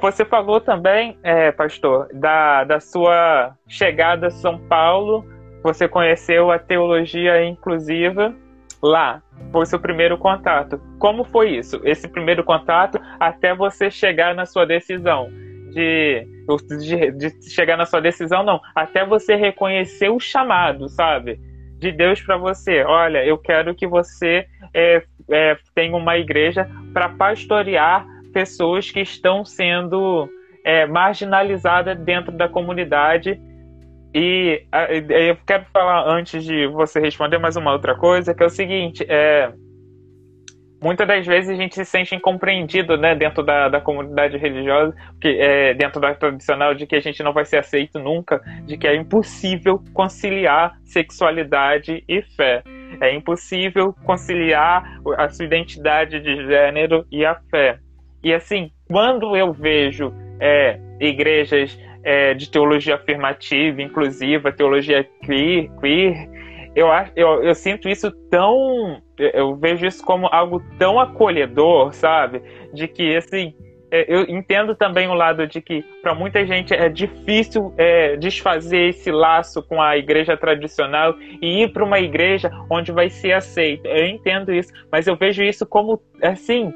[0.00, 5.24] você falou também, é, pastor, da, da sua chegada a São Paulo,
[5.62, 8.34] você conheceu a teologia inclusiva
[8.82, 10.80] lá foi seu primeiro contato.
[10.98, 11.80] Como foi isso?
[11.84, 15.28] Esse primeiro contato até você chegar na sua decisão
[15.72, 16.26] de,
[16.78, 21.38] de, de chegar na sua decisão, não, até você reconhecer o chamado, sabe?
[21.78, 22.82] De Deus para você.
[22.82, 29.44] Olha, eu quero que você é, é, tenha uma igreja para pastorear pessoas que estão
[29.44, 30.28] sendo
[30.64, 33.40] é, marginalizadas dentro da comunidade
[34.12, 34.64] e
[35.28, 39.06] eu quero falar antes de você responder mais uma outra coisa, que é o seguinte,
[39.08, 39.52] é,
[40.82, 45.28] muitas das vezes a gente se sente incompreendido né, dentro da, da comunidade religiosa, que,
[45.28, 48.88] é, dentro da tradicional, de que a gente não vai ser aceito nunca, de que
[48.88, 52.64] é impossível conciliar sexualidade e fé.
[53.00, 57.78] É impossível conciliar a sua identidade de gênero e a fé.
[58.22, 66.28] E assim, quando eu vejo é, igrejas é, de teologia afirmativa, inclusiva, teologia queer, queer
[66.74, 69.02] eu, eu, eu sinto isso tão.
[69.18, 72.42] Eu vejo isso como algo tão acolhedor, sabe?
[72.72, 73.54] De que, assim,
[73.90, 78.90] é, eu entendo também o lado de que para muita gente é difícil é, desfazer
[78.90, 83.86] esse laço com a igreja tradicional e ir para uma igreja onde vai ser aceito.
[83.86, 86.72] Eu entendo isso, mas eu vejo isso como assim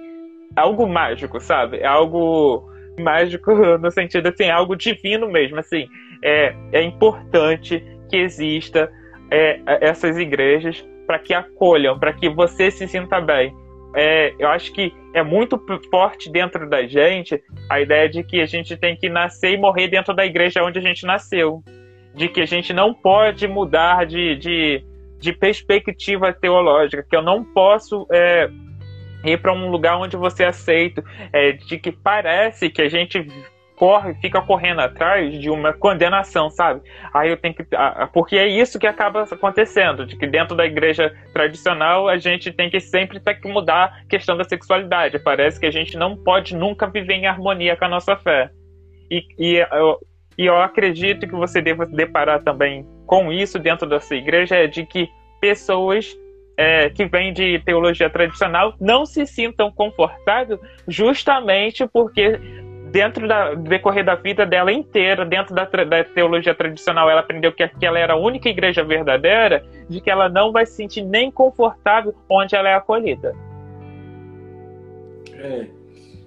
[0.56, 1.78] algo mágico, sabe?
[1.78, 5.86] É algo mágico no sentido assim, algo divino mesmo, assim.
[6.22, 8.90] É, é importante que exista
[9.30, 13.54] é, essas igrejas para que acolham, para que você se sinta bem.
[13.96, 17.40] É, eu acho que é muito forte dentro da gente
[17.70, 20.78] a ideia de que a gente tem que nascer e morrer dentro da igreja onde
[20.78, 21.62] a gente nasceu.
[22.14, 24.84] De que a gente não pode mudar de, de,
[25.18, 28.48] de perspectiva teológica, que eu não posso é,
[29.24, 31.02] ir para um lugar onde você é aceito,
[31.32, 33.26] é, de que parece que a gente
[33.76, 36.80] corre, fica correndo atrás de uma condenação, sabe?
[37.12, 37.66] Aí eu tenho que.
[38.12, 42.70] Porque é isso que acaba acontecendo, de que dentro da igreja tradicional a gente tem
[42.70, 45.18] que sempre ter que mudar a questão da sexualidade.
[45.18, 48.50] Parece que a gente não pode nunca viver em harmonia com a nossa fé.
[49.10, 49.98] E, e, eu,
[50.38, 54.56] e eu acredito que você deva se deparar também com isso dentro da sua igreja,
[54.56, 55.08] é de que
[55.40, 56.16] pessoas
[56.56, 62.38] é, que vêm de teologia tradicional não se sintam confortáveis justamente porque
[62.94, 67.64] dentro da, decorrer da vida dela inteira, dentro da, da, teologia tradicional, ela aprendeu que
[67.64, 72.14] aquela era a única igreja verdadeira, de que ela não vai se sentir nem confortável
[72.30, 73.34] onde ela é acolhida.
[75.32, 75.66] É,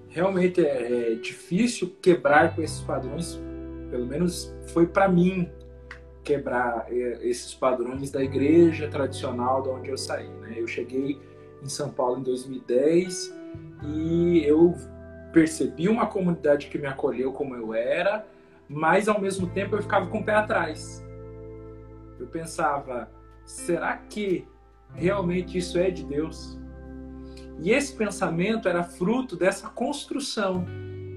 [0.10, 3.42] realmente é, é difícil quebrar com esses padrões,
[3.90, 5.50] pelo menos foi para mim
[6.28, 10.28] quebrar é, esses padrões da igreja tradicional de onde eu saí.
[10.28, 10.56] Né?
[10.58, 11.22] Eu cheguei
[11.64, 13.34] em São Paulo em 2010
[13.86, 14.76] e eu
[15.32, 18.28] percebi uma comunidade que me acolheu como eu era,
[18.68, 21.02] mas ao mesmo tempo eu ficava com o pé atrás.
[22.20, 23.10] eu pensava,
[23.46, 24.46] será que
[24.96, 26.60] realmente isso é de Deus?
[27.60, 30.66] E esse pensamento era fruto dessa construção,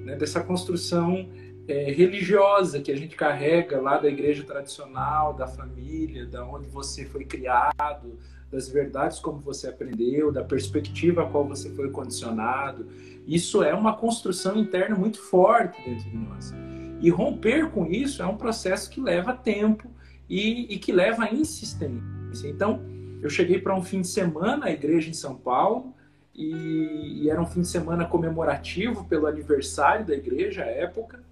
[0.05, 1.29] né, dessa construção
[1.71, 7.05] é, religiosa que a gente carrega lá da igreja tradicional, da família, da onde você
[7.05, 8.19] foi criado,
[8.51, 12.89] das verdades como você aprendeu, da perspectiva a qual você foi condicionado.
[13.27, 16.53] Isso é uma construção interna muito forte dentro de nós.
[17.01, 19.89] E romper com isso é um processo que leva tempo
[20.29, 22.49] e, e que leva insistência.
[22.49, 22.83] Então,
[23.23, 25.95] eu cheguei para um fim de semana à igreja em São Paulo
[26.35, 31.30] e, e era um fim de semana comemorativo pelo aniversário da igreja à época.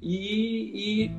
[0.00, 1.10] E, e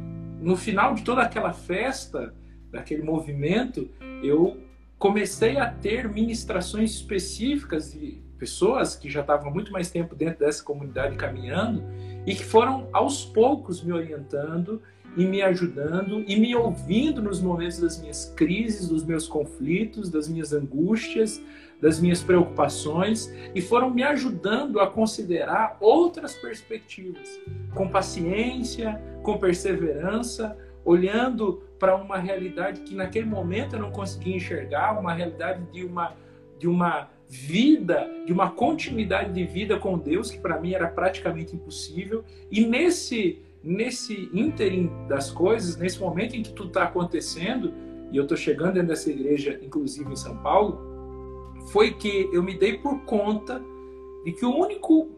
[0.41, 2.33] no final de toda aquela festa,
[2.71, 3.89] daquele movimento,
[4.23, 4.59] eu
[4.97, 10.63] comecei a ter ministrações específicas de pessoas que já estavam muito mais tempo dentro dessa
[10.63, 11.83] comunidade caminhando
[12.25, 14.81] e que foram aos poucos me orientando
[15.15, 20.27] e me ajudando e me ouvindo nos momentos das minhas crises, dos meus conflitos, das
[20.27, 21.41] minhas angústias,
[21.85, 27.39] das minhas preocupações e foram me ajudando a considerar outras perspectivas,
[27.75, 34.99] com paciência, com perseverança, olhando para uma realidade que naquele momento eu não conseguia enxergar,
[34.99, 36.15] uma realidade de uma
[36.57, 41.55] de uma vida, de uma continuidade de vida com Deus que para mim era praticamente
[41.55, 42.25] impossível.
[42.49, 47.71] E nesse nesse ínterim das coisas, nesse momento em que tudo está acontecendo,
[48.11, 50.94] e eu estou chegando dentro dessa igreja, inclusive em São Paulo,
[51.67, 53.61] foi que eu me dei por conta
[54.23, 55.09] de que o único,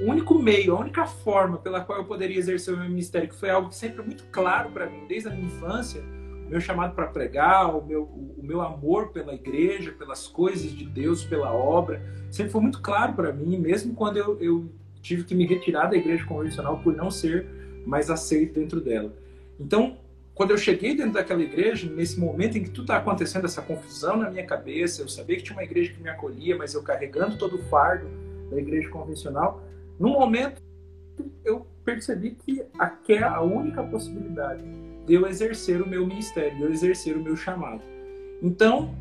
[0.00, 3.34] o único meio, a única forma pela qual eu poderia exercer o meu ministério, que
[3.34, 6.02] foi algo que sempre muito claro para mim desde a minha infância,
[6.46, 10.84] o meu chamado para pregar, o meu, o meu amor pela igreja, pelas coisas de
[10.84, 14.70] Deus, pela obra, sempre foi muito claro para mim, mesmo quando eu, eu
[15.00, 17.46] tive que me retirar da igreja convencional por não ser
[17.84, 19.12] mais aceito dentro dela.
[19.58, 19.98] Então,
[20.42, 24.16] quando eu cheguei dentro daquela igreja, nesse momento em que tudo está acontecendo, essa confusão
[24.16, 27.38] na minha cabeça, eu sabia que tinha uma igreja que me acolhia, mas eu carregando
[27.38, 28.08] todo o fardo
[28.50, 29.62] da igreja convencional,
[30.00, 30.60] no momento
[31.44, 34.64] eu percebi que aquela a única possibilidade
[35.06, 37.82] de eu exercer o meu ministério, de eu exercer o meu chamado.
[38.42, 38.92] Então,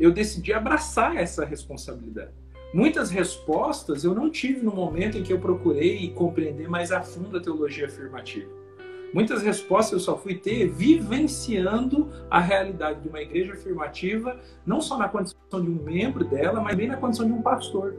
[0.00, 2.32] eu decidi abraçar essa responsabilidade.
[2.74, 7.36] Muitas respostas eu não tive no momento em que eu procurei compreender mais a fundo
[7.36, 8.57] a teologia afirmativa.
[9.12, 14.98] Muitas respostas eu só fui ter vivenciando a realidade de uma igreja afirmativa, não só
[14.98, 17.94] na condição de um membro dela, mas também na condição de um pastor.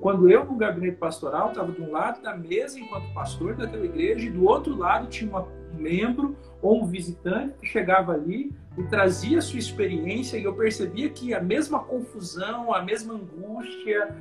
[0.00, 4.26] Quando eu, no gabinete pastoral, estava de um lado da mesa enquanto pastor daquela igreja,
[4.26, 5.46] e do outro lado tinha um
[5.76, 11.34] membro ou um visitante que chegava ali e trazia sua experiência, e eu percebia que
[11.34, 14.14] a mesma confusão, a mesma angústia,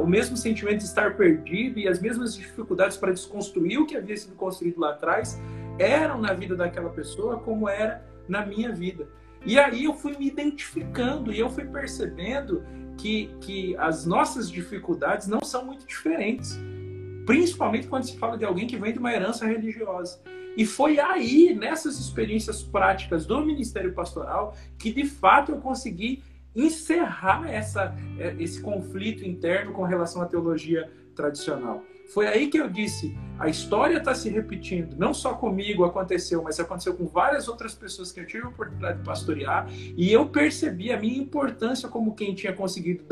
[0.00, 4.16] o mesmo sentimento de estar perdido e as mesmas dificuldades para desconstruir o que havia
[4.16, 5.40] sido construído lá atrás
[5.80, 9.08] eram na vida daquela pessoa como era na minha vida.
[9.44, 12.62] E aí eu fui me identificando e eu fui percebendo
[12.98, 16.58] que, que as nossas dificuldades não são muito diferentes.
[17.24, 20.20] Principalmente quando se fala de alguém que vem de uma herança religiosa.
[20.56, 26.22] E foi aí, nessas experiências práticas do ministério pastoral, que de fato eu consegui
[26.54, 31.82] encerrar essa, é, esse conflito interno com relação à teologia tradicional.
[32.12, 34.96] Foi aí que eu disse: a história está se repetindo.
[34.96, 38.98] Não só comigo aconteceu, mas aconteceu com várias outras pessoas que eu tive a oportunidade
[38.98, 39.68] de pastorear.
[39.96, 43.04] E eu percebi a minha importância como quem tinha conseguido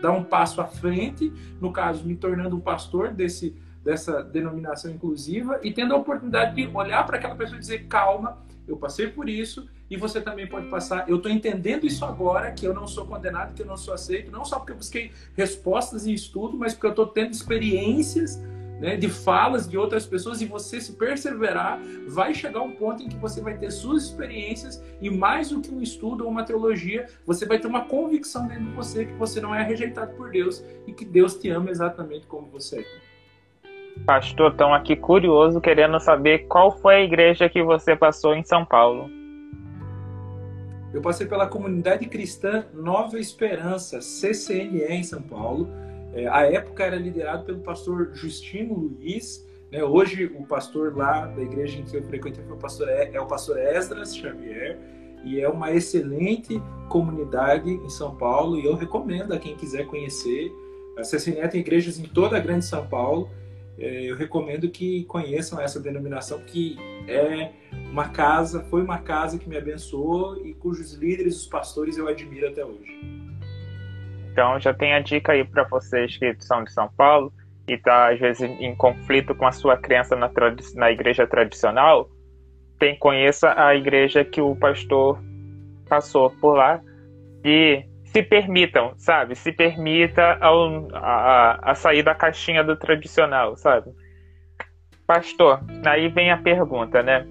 [0.00, 5.58] dar um passo à frente, no caso, me tornando um pastor desse, dessa denominação inclusiva,
[5.62, 9.28] e tendo a oportunidade de olhar para aquela pessoa e dizer: calma, eu passei por
[9.28, 11.08] isso e você também pode passar.
[11.08, 14.30] Eu estou entendendo isso agora, que eu não sou condenado, que eu não sou aceito,
[14.30, 18.40] não só porque eu busquei respostas em estudo, mas porque eu estou tendo experiências
[18.80, 23.08] né, de falas de outras pessoas e você se perseverar, vai chegar um ponto em
[23.08, 27.06] que você vai ter suas experiências e mais do que um estudo ou uma teologia,
[27.26, 30.64] você vai ter uma convicção dentro de você que você não é rejeitado por Deus
[30.86, 33.03] e que Deus te ama exatamente como você é.
[34.06, 38.64] Pastor, estão aqui curioso querendo saber qual foi a igreja que você passou em São
[38.64, 39.08] Paulo.
[40.92, 45.68] Eu passei pela comunidade cristã Nova Esperança, CCNE, em São Paulo.
[46.12, 49.44] É, a época era liderado pelo pastor Justino Luiz.
[49.72, 49.82] Né?
[49.82, 53.26] Hoje, o pastor lá da igreja em que eu frequentei foi o pastor, é o
[53.26, 54.78] pastor Esdras Xavier.
[55.24, 58.56] E é uma excelente comunidade em São Paulo.
[58.60, 60.52] E eu recomendo a quem quiser conhecer.
[60.96, 63.28] A CCNE tem igrejas em toda a grande São Paulo.
[63.78, 66.76] É, eu recomendo que conheçam essa denominação, que
[67.08, 67.50] é
[67.90, 72.48] uma casa, foi uma casa que me abençoou e cujos líderes, os pastores, eu admiro
[72.48, 73.00] até hoje.
[74.30, 77.32] Então já tem a dica aí para vocês que são de São Paulo
[77.68, 80.30] e tá às vezes em conflito com a sua crença na,
[80.74, 82.10] na igreja tradicional,
[82.78, 85.18] tem conheça a igreja que o pastor
[85.88, 86.80] passou por lá
[87.44, 87.84] e
[88.14, 89.34] se permitam, sabe?
[89.34, 93.90] Se permita ao, a, a sair da caixinha do tradicional, sabe?
[95.04, 97.26] Pastor, aí vem a pergunta, né?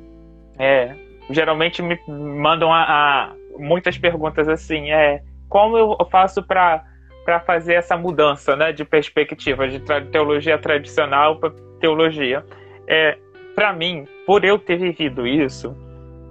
[0.59, 0.93] É,
[1.29, 6.83] geralmente me mandam a, a muitas perguntas assim, é como eu faço para
[7.23, 9.79] para fazer essa mudança, né, de perspectiva de
[10.11, 12.43] teologia tradicional para teologia?
[12.85, 13.17] É,
[13.55, 15.73] para mim, por eu ter vivido isso,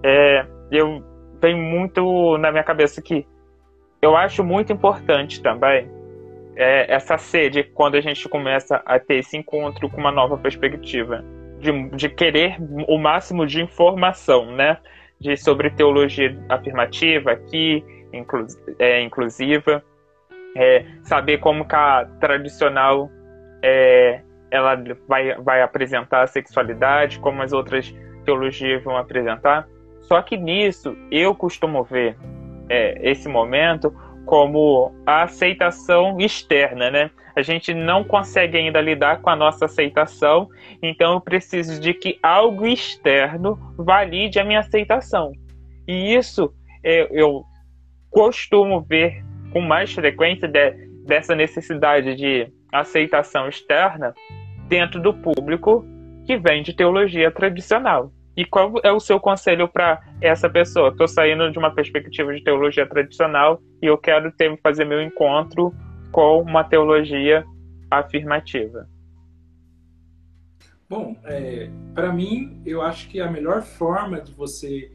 [0.04, 1.02] é, eu
[1.40, 3.26] tenho muito na minha cabeça que
[4.02, 5.88] eu acho muito importante também
[6.56, 11.24] é, essa sede quando a gente começa a ter esse encontro com uma nova perspectiva,
[11.58, 12.56] de, de querer
[12.88, 14.76] o máximo de informação, né?
[15.18, 18.44] De, sobre teologia afirmativa aqui, inclu,
[18.78, 19.82] é, inclusiva,
[20.56, 23.08] é, saber como que a tradicional
[23.62, 24.76] é, ela
[25.08, 27.94] vai, vai apresentar a sexualidade, como as outras
[28.24, 29.68] teologias vão apresentar.
[30.00, 32.16] Só que nisso eu costumo ver
[32.72, 33.94] é, esse momento
[34.24, 37.10] como a aceitação externa, né?
[37.36, 40.48] A gente não consegue ainda lidar com a nossa aceitação,
[40.82, 45.32] então eu preciso de que algo externo valide a minha aceitação.
[45.86, 46.52] E isso
[46.84, 47.42] é, eu
[48.10, 50.70] costumo ver com mais frequência de,
[51.04, 54.14] dessa necessidade de aceitação externa
[54.68, 55.84] dentro do público
[56.26, 58.10] que vem de teologia tradicional.
[58.36, 60.88] E qual é o seu conselho para essa pessoa?
[60.88, 65.74] Estou saindo de uma perspectiva de teologia tradicional e eu quero ter, fazer meu encontro
[66.10, 67.44] com uma teologia
[67.90, 68.88] afirmativa.
[70.88, 74.92] Bom, é, para mim, eu acho que a melhor forma de você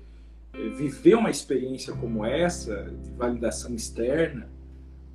[0.54, 4.48] é, viver uma experiência como essa, de validação externa,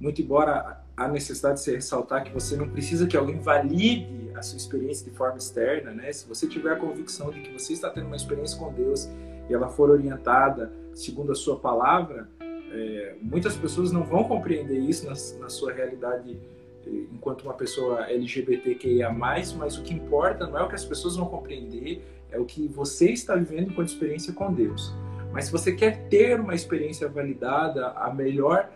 [0.01, 4.43] muito embora a necessidade de se ressaltar que você não precisa que alguém valide a
[4.43, 6.13] sua experiência de forma externa, né?
[6.13, 9.09] Se você tiver a convicção de que você está tendo uma experiência com Deus
[9.49, 15.07] e ela for orientada segundo a sua palavra, é, muitas pessoas não vão compreender isso
[15.07, 16.39] na, na sua realidade
[16.87, 21.17] é, enquanto uma pessoa LGBTQIA+, mas o que importa não é o que as pessoas
[21.17, 24.93] vão compreender, é o que você está vivendo enquanto experiência com Deus.
[25.33, 28.71] Mas se você quer ter uma experiência validada, a melhor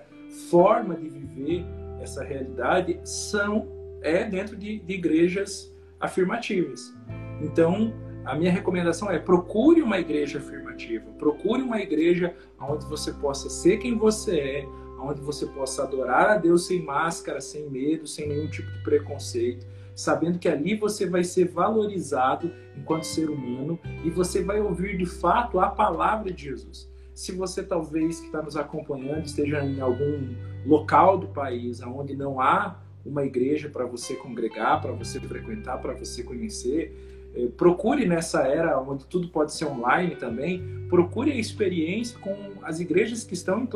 [0.50, 1.64] forma de viver
[2.06, 3.68] essa realidade são
[4.00, 6.94] é dentro de, de igrejas afirmativas.
[7.40, 7.92] Então,
[8.24, 13.78] a minha recomendação é procure uma igreja afirmativa, procure uma igreja onde você possa ser
[13.78, 14.66] quem você é,
[15.00, 19.66] onde você possa adorar a Deus sem máscara, sem medo, sem nenhum tipo de preconceito,
[19.94, 25.06] sabendo que ali você vai ser valorizado enquanto ser humano e você vai ouvir de
[25.06, 26.88] fato a palavra de Jesus.
[27.16, 30.34] Se você talvez que está nos acompanhando esteja em algum
[30.66, 35.94] local do país onde não há uma igreja para você congregar, para você frequentar, para
[35.94, 36.94] você conhecer,
[37.34, 42.80] eh, procure nessa era onde tudo pode ser online também, procure a experiência com as
[42.80, 43.68] igrejas que estão em,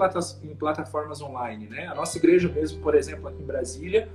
[0.46, 1.66] em plataformas online.
[1.66, 1.86] Né?
[1.86, 4.06] A nossa igreja mesmo, por exemplo, aqui em Brasília,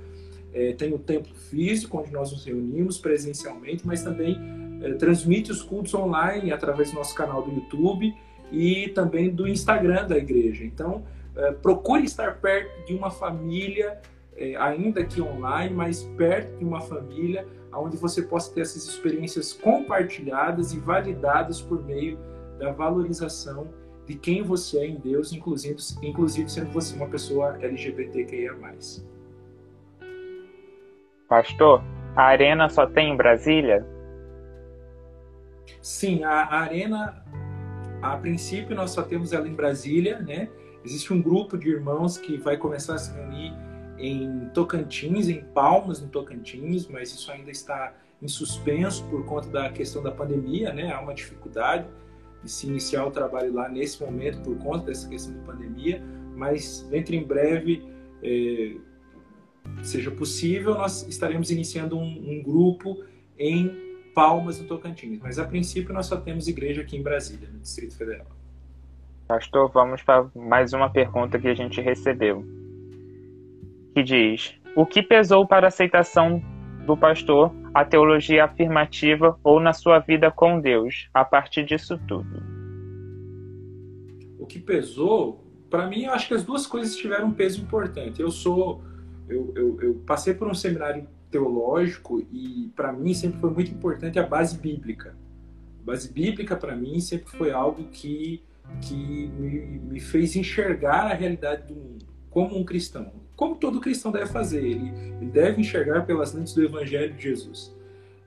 [0.54, 4.38] é, tem o templo físico, onde nós nos reunimos presencialmente, mas também
[4.80, 8.14] é, transmite os cultos online através do nosso canal do YouTube
[8.50, 10.64] e também do Instagram da igreja.
[10.64, 11.04] Então,
[11.36, 14.00] é, procure estar perto de uma família,
[14.36, 19.52] é, ainda que online, mas perto de uma família, onde você possa ter essas experiências
[19.52, 22.18] compartilhadas e validadas por meio
[22.58, 23.68] da valorização
[24.06, 28.54] de quem você é em Deus, inclusive, inclusive sendo você uma pessoa LGBTQIA+.
[31.28, 31.82] Pastor,
[32.14, 33.84] a Arena só tem em Brasília?
[35.82, 37.24] Sim, a, a Arena
[38.02, 40.48] a princípio, nós só temos ela em Brasília, né?
[40.84, 43.52] Existe um grupo de irmãos que vai começar a se reunir
[43.98, 49.70] em Tocantins, em Palmas, no Tocantins, mas isso ainda está em suspenso por conta da
[49.70, 50.92] questão da pandemia, né?
[50.92, 51.86] Há uma dificuldade
[52.42, 56.02] de se iniciar o trabalho lá nesse momento por conta dessa questão de pandemia,
[56.34, 57.82] mas dentro em breve,
[58.22, 58.76] é,
[59.82, 63.02] seja possível, nós estaremos iniciando um, um grupo
[63.38, 63.85] em
[64.16, 65.20] Palmas, no Tocantins.
[65.22, 68.26] Mas a princípio nós só temos igreja aqui em Brasília, no Distrito Federal.
[69.28, 72.42] Pastor, vamos para mais uma pergunta que a gente recebeu.
[73.92, 76.42] Que diz: O que pesou para a aceitação
[76.86, 82.42] do pastor a teologia afirmativa ou na sua vida com Deus, a partir disso tudo?
[84.38, 88.22] O que pesou, para mim, eu acho que as duas coisas tiveram um peso importante.
[88.22, 88.82] Eu sou.
[89.28, 91.06] Eu, eu, eu passei por um seminário
[91.36, 95.14] teológico e para mim sempre foi muito importante a base bíblica.
[95.82, 98.42] A base bíblica para mim sempre foi algo que
[98.80, 104.10] que me, me, fez enxergar a realidade do mundo como um cristão, como todo cristão
[104.10, 104.58] deve fazer.
[104.58, 107.72] Ele, ele deve enxergar pelas lentes do Evangelho de Jesus.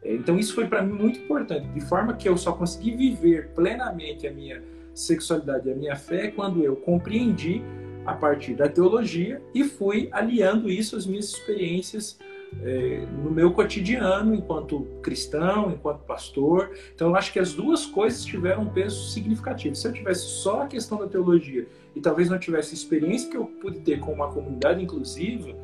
[0.01, 3.49] É, então isso foi para mim muito importante, de forma que eu só consegui viver
[3.49, 7.61] plenamente a minha sexualidade e a minha fé quando eu compreendi
[8.05, 12.17] a partir da teologia e fui aliando isso às minhas experiências
[12.61, 16.71] é, no meu cotidiano enquanto cristão, enquanto pastor.
[16.93, 19.75] Então eu acho que as duas coisas tiveram um peso significativo.
[19.75, 23.37] Se eu tivesse só a questão da teologia e talvez não tivesse a experiência que
[23.37, 25.55] eu pude ter com uma comunidade inclusiva,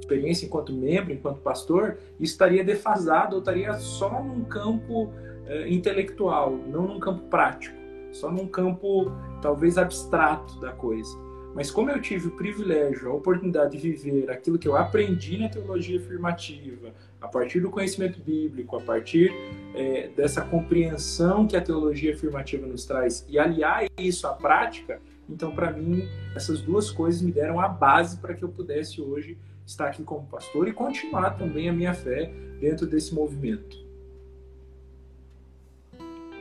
[0.00, 5.10] experiência enquanto membro, enquanto pastor, estaria defasado ou estaria só num campo
[5.46, 7.76] é, intelectual, não num campo prático,
[8.12, 11.16] só num campo talvez abstrato da coisa.
[11.54, 15.48] Mas como eu tive o privilégio, a oportunidade de viver aquilo que eu aprendi na
[15.48, 19.32] teologia afirmativa, a partir do conhecimento bíblico, a partir
[19.72, 25.00] é, dessa compreensão que a teologia afirmativa nos traz e aliar isso à prática,
[25.30, 29.38] então para mim essas duas coisas me deram a base para que eu pudesse hoje
[29.64, 33.84] estar aqui como pastor e continuar também a minha fé dentro desse movimento.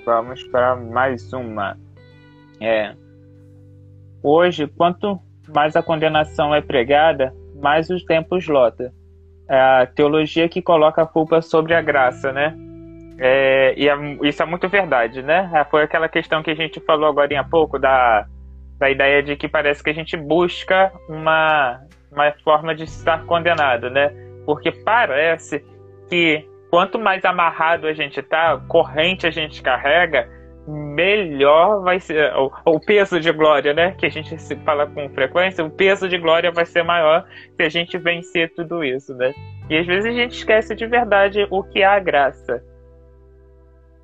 [0.05, 1.79] Vamos para mais uma.
[2.59, 2.95] É,
[4.23, 5.19] Hoje, quanto
[5.53, 8.91] mais a condenação é pregada, mais os tempos lota.
[9.49, 12.55] É a teologia que coloca a culpa sobre a graça, né?
[13.19, 15.51] É, e é, isso é muito verdade, né?
[15.53, 18.25] É, foi aquela questão que a gente falou agora há pouco da,
[18.79, 23.89] da ideia de que parece que a gente busca uma, uma forma de estar condenado,
[23.89, 24.11] né?
[24.45, 25.63] Porque parece
[26.09, 30.27] que quanto mais amarrado a gente tá, corrente a gente carrega,
[30.67, 33.91] melhor vai ser o, o, peso de glória, né?
[33.91, 37.63] Que a gente se fala com frequência, o peso de glória vai ser maior se
[37.63, 39.33] a gente vencer tudo isso, né?
[39.69, 42.63] E às vezes a gente esquece de verdade o que é a graça.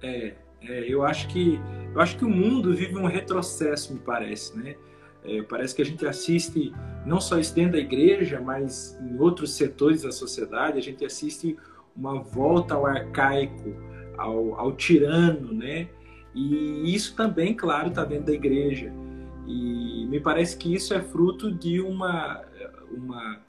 [0.03, 1.59] É, é eu acho que
[1.93, 4.75] eu acho que o mundo vive um retrocesso, me parece, né?
[5.23, 6.73] É, parece que a gente assiste
[7.05, 11.57] não só isso dentro da igreja, mas em outros setores da sociedade, a gente assiste
[11.95, 13.75] uma volta ao arcaico,
[14.17, 15.89] ao, ao tirano, né?
[16.33, 18.91] E isso também, claro, está dentro da igreja.
[19.47, 22.43] E me parece que isso é fruto de uma,
[22.91, 23.39] uma,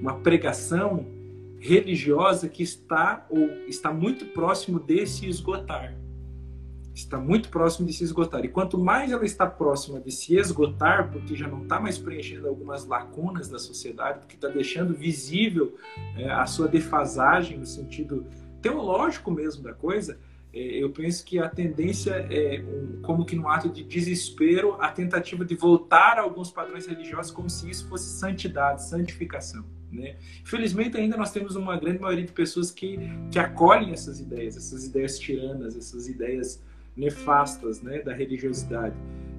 [0.00, 1.06] uma pregação
[1.58, 5.96] religiosa que está ou está muito próximo de se esgotar.
[6.94, 8.44] Está muito próximo de se esgotar.
[8.44, 12.48] E quanto mais ela está próxima de se esgotar, porque já não está mais preenchendo
[12.48, 15.76] algumas lacunas da sociedade, porque está deixando visível
[16.16, 18.26] é, a sua defasagem no sentido
[18.60, 20.18] teológico mesmo da coisa,
[20.58, 22.62] eu penso que a tendência é,
[23.02, 27.48] como que no ato de desespero, a tentativa de voltar a alguns padrões religiosos como
[27.48, 29.64] se isso fosse santidade, santificação.
[29.90, 30.16] Né?
[30.42, 32.98] Infelizmente, ainda nós temos uma grande maioria de pessoas que,
[33.30, 36.62] que acolhem essas ideias, essas ideias tiranas, essas ideias
[36.96, 38.94] nefastas né, da religiosidade.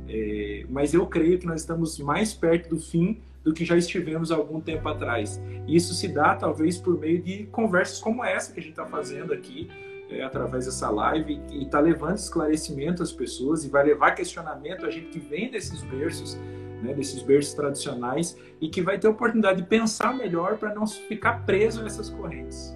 [0.07, 4.31] É, mas eu creio que nós estamos mais perto do fim do que já estivemos
[4.31, 5.39] algum tempo atrás.
[5.67, 8.85] E isso se dá, talvez, por meio de conversas como essa que a gente está
[8.85, 9.69] fazendo aqui,
[10.09, 14.89] é, através dessa live e está levando esclarecimento às pessoas e vai levar questionamento a
[14.89, 16.35] gente que vem desses berços,
[16.81, 21.45] né, desses berços tradicionais e que vai ter oportunidade de pensar melhor para não ficar
[21.45, 22.75] preso nessas correntes.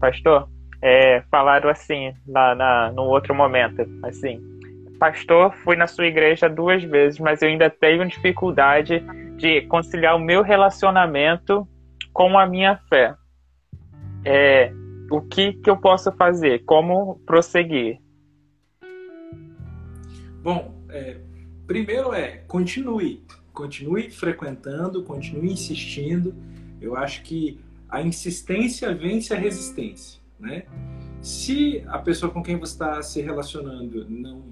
[0.00, 0.48] Pastor,
[0.82, 4.51] é, falaram assim na, na, no outro momento, assim,
[5.02, 9.00] pastor, fui na sua igreja duas vezes, mas eu ainda tenho dificuldade
[9.36, 11.66] de conciliar o meu relacionamento
[12.12, 13.16] com a minha fé.
[14.24, 14.72] É,
[15.10, 16.64] o que, que eu posso fazer?
[16.66, 17.98] Como prosseguir?
[20.40, 21.16] Bom, é,
[21.66, 26.32] primeiro é continue, continue frequentando, continue insistindo.
[26.80, 30.62] Eu acho que a insistência vence a resistência, né?
[31.20, 34.51] Se a pessoa com quem você está se relacionando não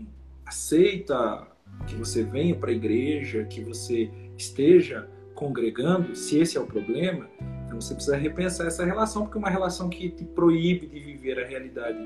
[0.50, 1.46] aceita
[1.86, 7.30] que você venha para a igreja, que você esteja congregando, se esse é o problema,
[7.66, 11.38] então você precisa repensar essa relação, porque é uma relação que te proíbe de viver
[11.42, 12.04] a realidade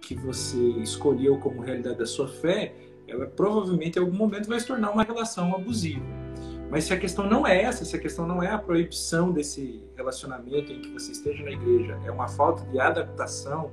[0.00, 2.72] que você escolheu como realidade da sua fé,
[3.08, 6.06] ela provavelmente em algum momento vai se tornar uma relação abusiva.
[6.70, 9.82] Mas se a questão não é essa, se a questão não é a proibição desse
[9.96, 13.72] relacionamento em que você esteja na igreja, é uma falta de adaptação,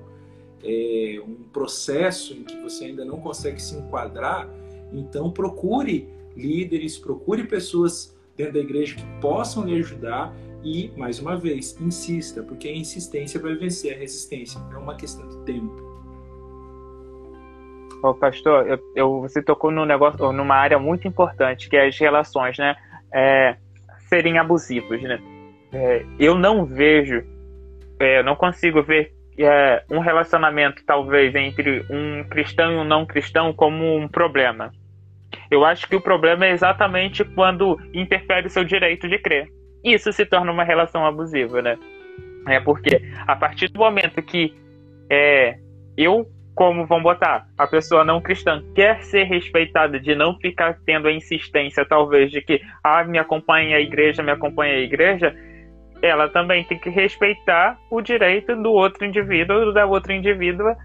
[0.64, 4.50] é, um processo em que você ainda não consegue se enquadrar,
[4.92, 10.34] então procure líderes, procure pessoas dentro da igreja que possam lhe ajudar
[10.64, 14.60] e, mais uma vez, insista, porque a insistência vai vencer a resistência.
[14.72, 15.88] É uma questão de tempo.
[18.04, 21.98] Ô, pastor, eu, eu, você tocou num negócio, numa área muito importante, que é as
[21.98, 22.76] relações, né?
[23.12, 23.58] É,
[24.08, 25.20] serem abusivas, né?
[25.72, 27.24] É, eu não vejo,
[28.00, 33.54] é, não consigo ver é, um relacionamento, talvez, entre um cristão e um não cristão
[33.54, 34.72] como um problema.
[35.50, 39.48] Eu acho que o problema é exatamente quando interfere o seu direito de crer.
[39.84, 41.78] Isso se torna uma relação abusiva, né?
[42.48, 44.54] É porque a partir do momento que
[45.10, 45.58] é,
[45.98, 46.26] eu,
[46.56, 51.12] como vamos botar, a pessoa não cristã quer ser respeitada, de não ficar tendo a
[51.12, 55.36] insistência, talvez, de que ah, me acompanha a igreja, me acompanha a igreja,
[56.02, 60.76] ela também tem que respeitar o direito do outro indivíduo, da outra indivídua,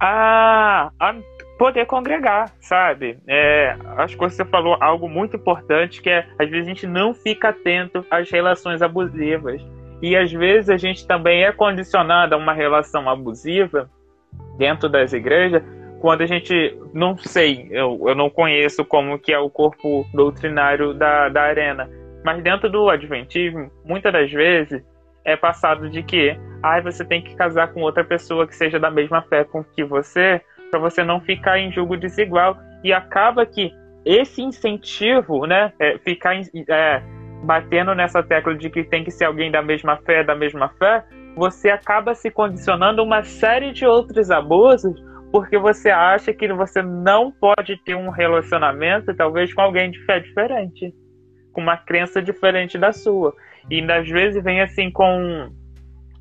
[0.00, 1.14] a, a
[1.58, 3.18] poder congregar, sabe?
[3.28, 7.14] É, acho que você falou algo muito importante, que é, às vezes, a gente não
[7.14, 9.62] fica atento às relações abusivas.
[10.00, 13.88] E, às vezes, a gente também é condicionado a uma relação abusiva
[14.58, 15.62] dentro das igrejas,
[16.00, 20.92] quando a gente, não sei, eu, eu não conheço como que é o corpo doutrinário
[20.92, 21.88] da, da arena,
[22.24, 24.82] mas dentro do adventismo, muitas das vezes
[25.24, 28.90] é passado de que ah, você tem que casar com outra pessoa que seja da
[28.90, 32.56] mesma fé com que você, para você não ficar em julgo desigual.
[32.84, 33.72] E acaba que
[34.04, 37.02] esse incentivo, né, é, ficar é,
[37.44, 41.04] batendo nessa tecla de que tem que ser alguém da mesma fé, da mesma fé,
[41.36, 45.00] você acaba se condicionando uma série de outros abusos
[45.32, 50.20] porque você acha que você não pode ter um relacionamento, talvez, com alguém de fé
[50.20, 50.94] diferente
[51.52, 53.34] com uma crença diferente da sua.
[53.70, 55.50] E às vezes vem assim com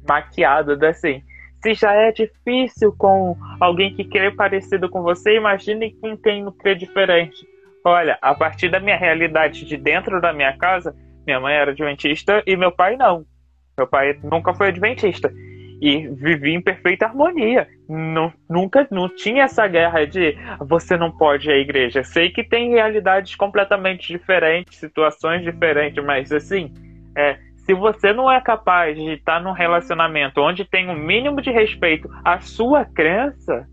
[0.08, 1.24] maquiado assim.
[1.64, 6.52] Se já é difícil com alguém que crê parecido com você, imagine com quem não
[6.52, 7.46] crê diferente.
[7.86, 12.44] Olha, a partir da minha realidade de dentro da minha casa, minha mãe era adventista
[12.46, 13.26] e meu pai não.
[13.78, 15.32] Meu pai nunca foi adventista
[15.82, 17.68] e vivi em perfeita harmonia.
[17.90, 22.04] Não, nunca não tinha essa guerra de você não pode ir à igreja.
[22.04, 26.72] Sei que tem realidades completamente diferentes, situações diferentes, mas assim,
[27.18, 31.50] é, se você não é capaz de estar num relacionamento onde tem um mínimo de
[31.50, 33.68] respeito à sua crença,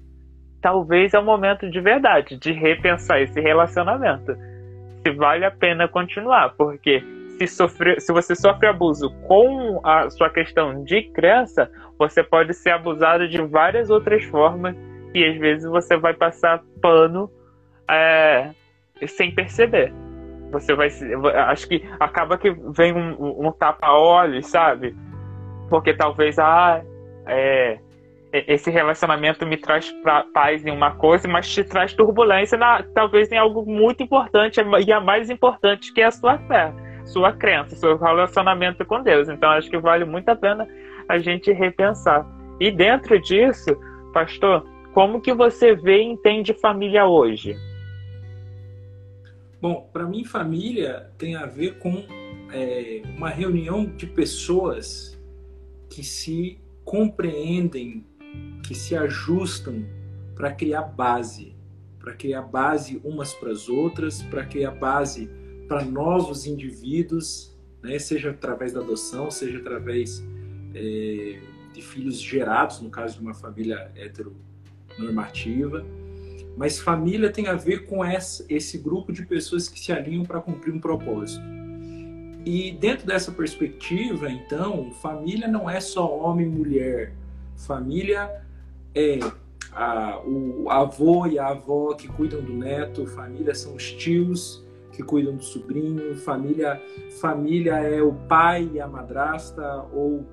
[0.62, 4.34] talvez é o momento de verdade de repensar esse relacionamento.
[5.02, 7.02] Se vale a pena continuar, porque
[7.38, 12.70] se, sofrer, se você sofre abuso com a sua questão de crença, você pode ser
[12.70, 14.74] abusado de várias outras formas
[15.14, 17.30] e às vezes você vai passar pano
[17.88, 18.50] é,
[19.06, 19.92] sem perceber.
[20.50, 20.88] Você vai
[21.48, 24.96] acho que acaba que vem um, um tapa-olhos, sabe?
[25.68, 26.82] Porque talvez ah,
[27.26, 27.78] é,
[28.32, 33.30] esse relacionamento me traz pra, paz em uma coisa, mas te traz turbulência na, talvez
[33.30, 36.72] em algo muito importante e a mais importante que é a sua fé
[37.08, 39.28] sua crença, seu relacionamento com Deus.
[39.28, 40.68] Então acho que vale muito a pena
[41.08, 42.26] a gente repensar.
[42.60, 43.76] E dentro disso,
[44.12, 47.56] pastor, como que você vê e entende família hoje?
[49.60, 52.04] Bom, para mim família tem a ver com
[52.52, 55.20] é, uma reunião de pessoas
[55.90, 58.04] que se compreendem,
[58.66, 59.84] que se ajustam
[60.34, 61.56] para criar base,
[61.98, 65.28] para criar base umas para as outras, para criar base
[65.68, 70.24] para novos indivíduos, né, seja através da adoção, seja através
[70.74, 71.38] é,
[71.72, 75.84] de filhos gerados, no caso de uma família heteronormativa.
[76.56, 80.40] Mas família tem a ver com essa, esse grupo de pessoas que se alinham para
[80.40, 81.44] cumprir um propósito.
[82.44, 87.12] E dentro dessa perspectiva, então, família não é só homem e mulher.
[87.54, 88.42] Família
[88.94, 89.18] é
[89.70, 94.66] a, o avô e a avó que cuidam do neto, família são os tios
[94.98, 96.82] que cuidam do sobrinho, família,
[97.20, 100.26] família é o pai e a madrasta ou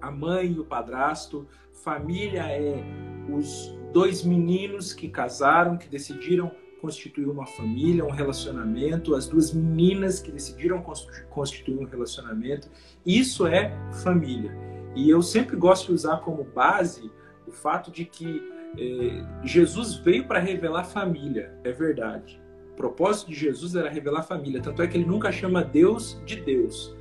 [0.00, 1.48] a mãe e o padrasto,
[1.82, 2.80] família é
[3.28, 6.48] os dois meninos que casaram, que decidiram
[6.80, 10.80] constituir uma família, um relacionamento, as duas meninas que decidiram
[11.28, 12.70] constituir um relacionamento.
[13.04, 14.56] Isso é família.
[14.94, 17.10] E eu sempre gosto de usar como base
[17.48, 18.40] o fato de que
[18.78, 22.40] eh, Jesus veio para revelar família, é verdade
[22.78, 24.62] propósito de Jesus era revelar a família.
[24.62, 26.96] Tanto é que ele nunca chama Deus de Deus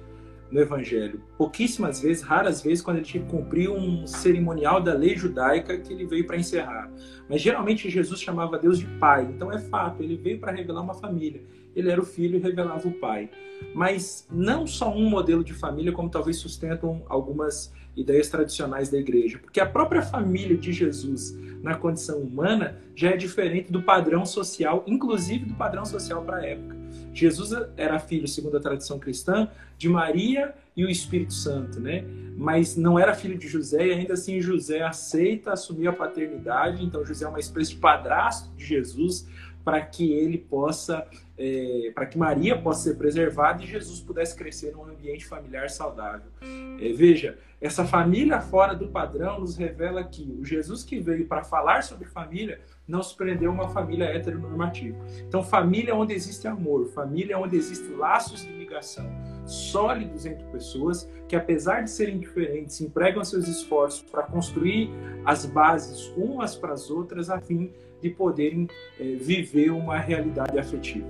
[0.51, 1.21] no Evangelho.
[1.38, 5.93] Pouquíssimas vezes, raras vezes, quando ele tinha que cumprir um cerimonial da lei judaica que
[5.93, 6.89] ele veio para encerrar.
[7.30, 9.25] Mas geralmente Jesus chamava Deus de Pai.
[9.25, 11.43] Então é fato, ele veio para revelar uma família.
[11.75, 13.30] Ele era o filho e revelava o pai.
[13.73, 19.39] Mas não só um modelo de família, como talvez sustentam algumas ideias tradicionais da igreja.
[19.39, 24.84] Porque a própria família de Jesus na condição humana já é diferente do padrão social,
[24.88, 26.78] inclusive do padrão social para a época.
[27.14, 32.06] Jesus era filho, segundo a tradição cristã, de Maria e o Espírito Santo, né?
[32.38, 36.86] Mas não era filho de José e ainda assim José aceita assumir a paternidade.
[36.86, 39.28] Então José é uma espécie de padrasto de Jesus
[39.68, 41.05] para que ele possa,
[41.38, 46.32] é, para que Maria possa ser preservada e Jesus pudesse crescer num ambiente familiar saudável.
[46.80, 51.43] É, veja, essa família fora do padrão nos revela que o Jesus que veio para
[51.43, 54.97] falar sobre família não se prendeu a uma família heteronormativa.
[55.28, 59.05] Então, família onde existe amor, família onde existem laços de ligação
[59.45, 64.89] sólidos entre pessoas que, apesar de serem diferentes, empregam seus esforços para construir
[65.26, 68.68] as bases umas para as outras a fim de poderem
[69.00, 71.08] é, viver uma realidade afetiva.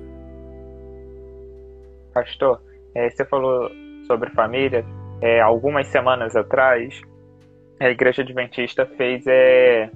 [2.13, 2.61] Pastor,
[2.95, 3.69] é, você falou
[4.05, 4.85] sobre família.
[5.21, 6.99] É, algumas semanas atrás,
[7.79, 9.89] a Igreja Adventista fez é,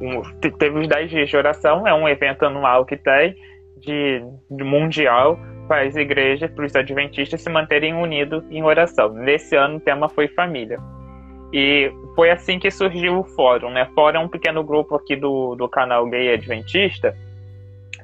[0.00, 0.22] um,
[0.58, 3.34] teve os 10 dias de oração, é um evento anual que tem
[3.78, 9.12] de, de mundial para as igrejas, para os adventistas se manterem unidos em oração.
[9.12, 10.78] Nesse ano o tema foi família.
[11.52, 13.88] E foi assim que surgiu o fórum, né?
[13.94, 17.16] Fórum é um pequeno grupo aqui do, do canal Gay Adventista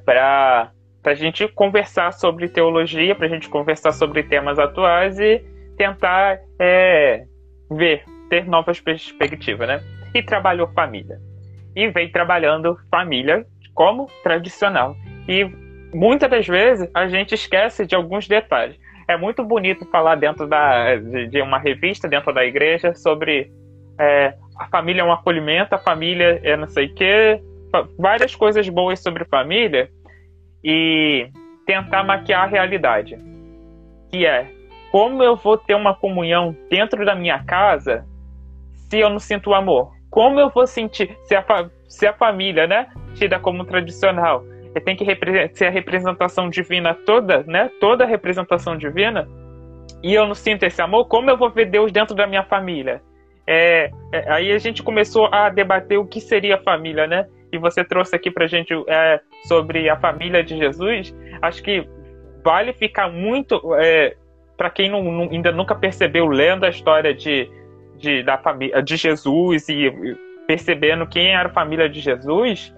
[0.04, 0.70] para
[1.04, 5.44] a gente conversar sobre teologia, para a gente conversar sobre temas atuais e
[5.76, 7.24] tentar é,
[7.70, 9.82] ver, ter novas perspectivas, né?
[10.14, 11.18] E trabalhou família.
[11.76, 14.96] E vem trabalhando família como tradicional.
[15.28, 15.44] E
[15.92, 18.78] muitas das vezes a gente esquece de alguns detalhes.
[19.06, 23.50] É muito bonito falar dentro da, de, uma revista, dentro da igreja, sobre
[23.98, 27.40] é, a família é um acolhimento, a família é não sei o quê,
[27.98, 29.90] várias coisas boas sobre família
[30.62, 31.28] e
[31.66, 33.18] tentar maquiar a realidade.
[34.10, 34.50] Que é,
[34.90, 38.06] como eu vou ter uma comunhão dentro da minha casa
[38.72, 39.92] se eu não sinto amor?
[40.10, 41.44] Como eu vou sentir se a,
[41.88, 44.44] se a família, né, tida como tradicional,
[44.80, 45.04] tem que
[45.54, 47.70] ser a representação divina toda, né?
[47.80, 49.28] Toda a representação divina.
[50.02, 53.00] E eu não sinto esse amor, como eu vou ver Deus dentro da minha família?
[53.46, 57.26] É, é, aí a gente começou a debater o que seria família, né?
[57.52, 61.14] E você trouxe aqui pra gente é, sobre a família de Jesus.
[61.40, 61.86] Acho que
[62.42, 63.60] vale ficar muito.
[63.76, 64.16] É,
[64.56, 67.50] para quem não, não, ainda nunca percebeu, lendo a história de,
[67.96, 70.16] de, da família, de Jesus e
[70.46, 72.74] percebendo quem era a família de Jesus,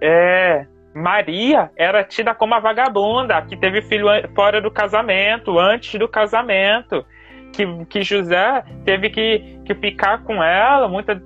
[0.00, 6.08] é, Maria era tida como a vagabunda, que teve filho fora do casamento, antes do
[6.08, 7.04] casamento,
[7.52, 11.20] que, que José teve que, que ficar com ela, muita,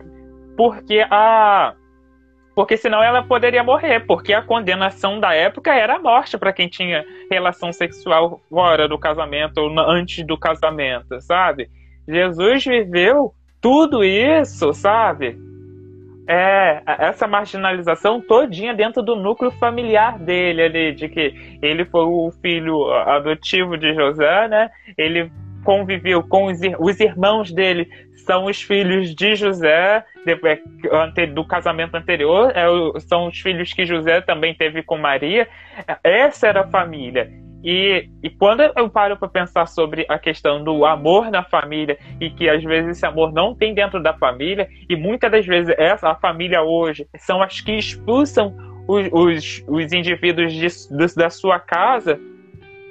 [0.57, 1.75] porque a
[2.55, 6.69] porque senão ela poderia morrer, porque a condenação da época era a morte para quem
[6.69, 11.69] tinha relação sexual fora do casamento ou antes do casamento, sabe?
[12.07, 15.37] Jesus viveu tudo isso, sabe?
[16.27, 22.31] É, essa marginalização todinha dentro do núcleo familiar dele ali, de que ele foi o
[22.41, 24.71] filho adotivo de José, né?
[24.97, 25.31] Ele
[25.65, 27.89] conviveu com os, os irmãos dele,
[28.27, 30.05] são os filhos de José,
[31.35, 32.67] do casamento anterior, é,
[33.01, 35.47] são os filhos que José também teve com Maria.
[36.03, 37.44] Essa era a família.
[37.65, 42.29] E, e quando eu paro para pensar sobre a questão do amor na família e
[42.29, 46.11] que às vezes esse amor não tem dentro da família, e muitas das vezes essa,
[46.11, 48.55] a família hoje são as que expulsam
[48.87, 52.21] os, os, os indivíduos de, de, da sua casa,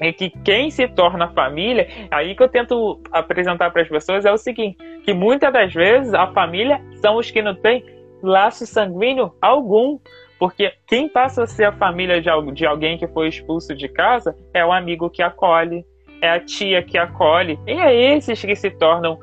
[0.02, 4.32] e que quem se torna família, aí que eu tento apresentar para as pessoas é
[4.32, 7.86] o seguinte: que muitas das vezes a família são os que não têm
[8.24, 10.00] laço sanguíneo algum
[10.44, 14.66] porque quem passa a ser a família de, alguém que foi expulso de casa é
[14.66, 15.86] o amigo que acolhe,
[16.22, 19.18] é a tia que acolhe, e é esses que se tornam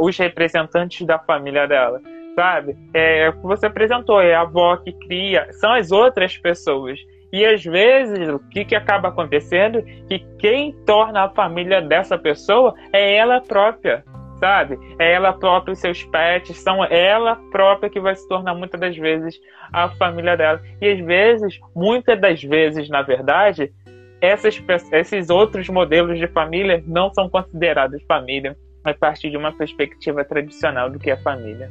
[0.00, 2.00] os representantes da família dela,
[2.34, 2.76] sabe?
[2.92, 6.98] É o que você apresentou, é a avó que cria, são as outras pessoas.
[7.32, 9.80] E às vezes o que, que acaba acontecendo?
[10.08, 14.02] Que quem torna a família dessa pessoa é ela própria
[14.44, 14.78] sabe?
[14.98, 18.94] É ela própria, os seus pets, são ela própria que vai se tornar muitas das
[18.94, 19.40] vezes
[19.72, 20.60] a família dela.
[20.82, 23.72] E às vezes, muitas das vezes, na verdade,
[24.20, 30.22] essas, esses outros modelos de família não são considerados família a partir de uma perspectiva
[30.22, 31.70] tradicional do que é família.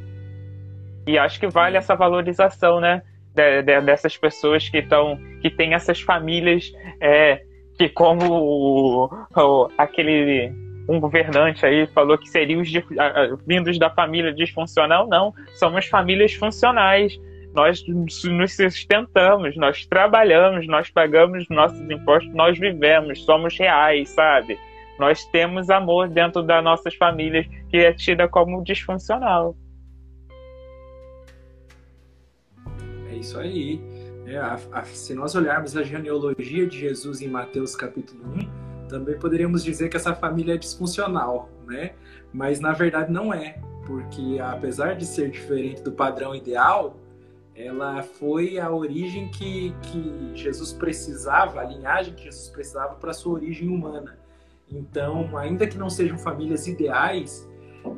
[1.06, 3.02] E acho que vale essa valorização, né?
[3.32, 7.40] De, de, dessas pessoas que estão que têm essas famílias é,
[7.76, 9.04] que como o,
[9.36, 12.70] o, aquele um governante aí falou que seriam os
[13.46, 15.08] vindos da família disfuncional.
[15.08, 17.18] Não, somos famílias funcionais.
[17.54, 24.58] Nós nos sustentamos, nós trabalhamos, nós pagamos nossos impostos, nós vivemos, somos reais, sabe?
[24.98, 29.56] Nós temos amor dentro das nossas famílias que é tida como disfuncional.
[33.10, 33.80] É isso aí.
[34.26, 39.18] É, a, a, se nós olharmos a genealogia de Jesus em Mateus capítulo 1, também
[39.18, 41.92] poderíamos dizer que essa família é disfuncional, né?
[42.32, 46.96] Mas na verdade não é, porque apesar de ser diferente do padrão ideal,
[47.54, 53.34] ela foi a origem que, que Jesus precisava, a linhagem que Jesus precisava para sua
[53.34, 54.18] origem humana.
[54.70, 57.48] Então, ainda que não sejam famílias ideais,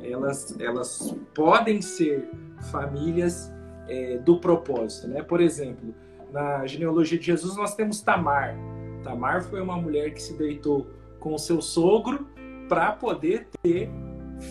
[0.02, 2.28] elas, elas podem ser
[2.70, 3.52] famílias
[3.88, 5.08] é, do propósito.
[5.08, 5.22] Né?
[5.22, 5.94] Por exemplo,
[6.32, 8.56] na genealogia de Jesus nós temos Tamar.
[9.06, 10.90] Tamar foi uma mulher que se deitou
[11.20, 12.26] com o seu sogro
[12.68, 13.88] para poder ter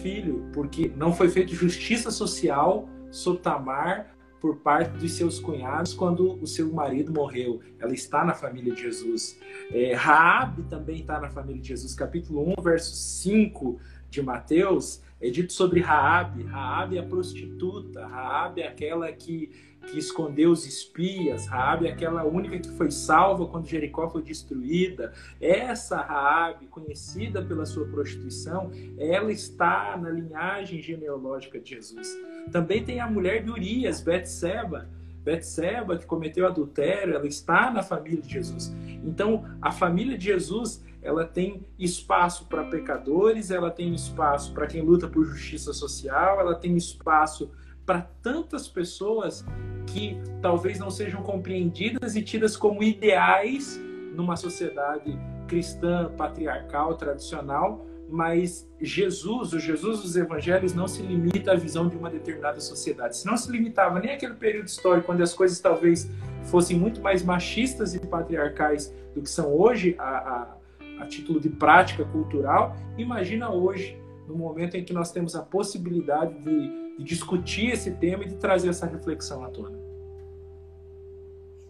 [0.01, 6.41] filho, porque não foi feita justiça social sobre Tamar por parte dos seus cunhados quando
[6.41, 7.59] o seu marido morreu.
[7.79, 9.37] Ela está na família de Jesus.
[9.71, 11.93] É, Raab também está na família de Jesus.
[11.93, 13.77] Capítulo 1, verso 5
[14.09, 16.41] de Mateus, é dito sobre Raab.
[16.43, 18.07] Raab é a prostituta.
[18.07, 19.51] Raab é aquela que
[19.85, 25.13] que escondeu os espias, Raabe aquela única que foi salva quando Jericó foi destruída.
[25.39, 32.07] Essa Raabe, conhecida pela sua prostituição, ela está na linhagem genealógica de Jesus.
[32.51, 34.89] Também tem a mulher de Urias, Betseba,
[35.23, 38.71] Betseba que cometeu adultério, ela está na família de Jesus.
[39.03, 44.81] Então, a família de Jesus, ela tem espaço para pecadores, ela tem espaço para quem
[44.81, 47.49] luta por justiça social, ela tem espaço
[47.85, 49.45] para tantas pessoas
[49.85, 53.79] que talvez não sejam compreendidas e tidas como ideais
[54.15, 55.17] numa sociedade
[55.47, 61.95] cristã, patriarcal, tradicional, mas Jesus, o Jesus dos evangelhos, não se limita à visão de
[61.95, 63.17] uma determinada sociedade.
[63.17, 66.09] Se não se limitava nem àquele período histórico, onde as coisas talvez
[66.43, 71.49] fossem muito mais machistas e patriarcais do que são hoje, a, a, a título de
[71.49, 77.71] prática cultural, imagina hoje, no momento em que nós temos a possibilidade de de discutir
[77.71, 79.77] esse tema e de trazer essa reflexão à tona.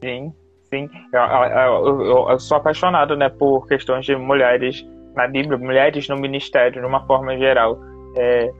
[0.03, 0.33] Sim,
[0.69, 0.89] sim.
[1.13, 6.17] Eu, eu, eu, eu, sou apaixonado né, por questões de mulheres na Bíblia, mulheres no
[6.17, 7.79] ministério, de uma forma geral.
[8.17, 8.51] É,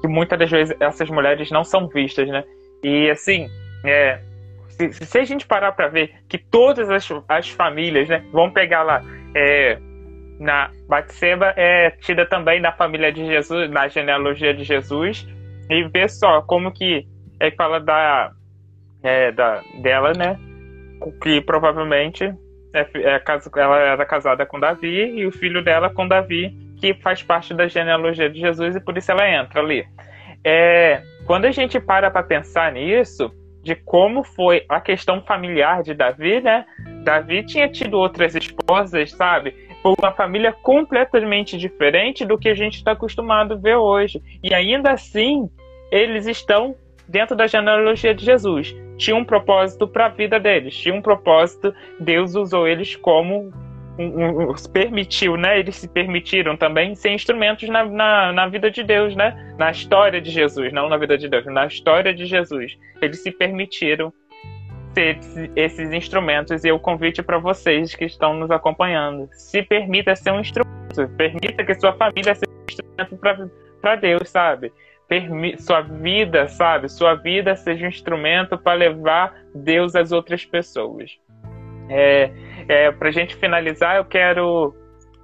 [0.00, 2.44] que muitas das vezes essas mulheres não são vistas, né?
[2.82, 3.48] E assim,
[3.84, 4.20] é,
[4.68, 8.82] se, se, a gente parar para ver que todas as, as famílias, né, vão pegar
[8.82, 9.02] lá,
[9.34, 9.78] é,
[10.40, 15.26] na Batseba é tida também na família de Jesus, na genealogia de Jesus,
[15.70, 17.06] e ver só como que
[17.40, 18.32] é que fala da,
[19.02, 20.38] é, da dela, né?
[21.22, 22.24] Que provavelmente
[22.72, 23.22] é, é,
[23.56, 27.66] ela era casada com Davi e o filho dela com Davi, que faz parte da
[27.66, 29.84] genealogia de Jesus e por isso ela entra ali.
[30.44, 33.30] É, quando a gente para para pensar nisso,
[33.62, 36.64] de como foi a questão familiar de Davi, né?
[37.04, 39.54] Davi tinha tido outras esposas, sabe?
[39.84, 44.22] Uma família completamente diferente do que a gente está acostumado a ver hoje.
[44.42, 45.50] E ainda assim,
[45.90, 46.76] eles estão
[47.08, 48.74] dentro da genealogia de Jesus.
[48.96, 53.52] Tinha um propósito para a vida deles, tinha um propósito, Deus usou eles como
[53.98, 55.58] um, um, permitiu, né?
[55.58, 59.54] Eles se permitiram também ser instrumentos na, na, na, vida de Deus, né?
[59.58, 62.78] Na história de Jesus, não na vida de Deus, na história de Jesus.
[63.00, 64.12] Eles se permitiram
[65.56, 69.28] esses instrumentos e o convite para vocês que estão nos acompanhando.
[69.32, 74.72] Se permita ser um instrumento, permita que sua família seja um instrumento para Deus, sabe?
[75.58, 76.88] sua vida, sabe?
[76.88, 81.18] Sua vida seja um instrumento para levar Deus às outras pessoas.
[81.88, 82.30] É,
[82.68, 84.74] é, para a gente finalizar, eu quero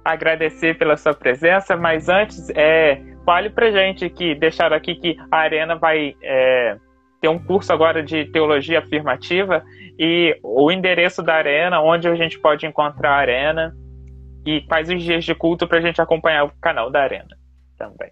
[0.03, 5.37] agradecer pela sua presença, mas antes, é, fale para gente que deixaram aqui que a
[5.37, 6.77] Arena vai é,
[7.21, 9.63] ter um curso agora de teologia afirmativa
[9.97, 13.75] e o endereço da Arena, onde a gente pode encontrar a Arena
[14.45, 17.37] e quais os dias de culto para a gente acompanhar o canal da Arena
[17.77, 18.11] também.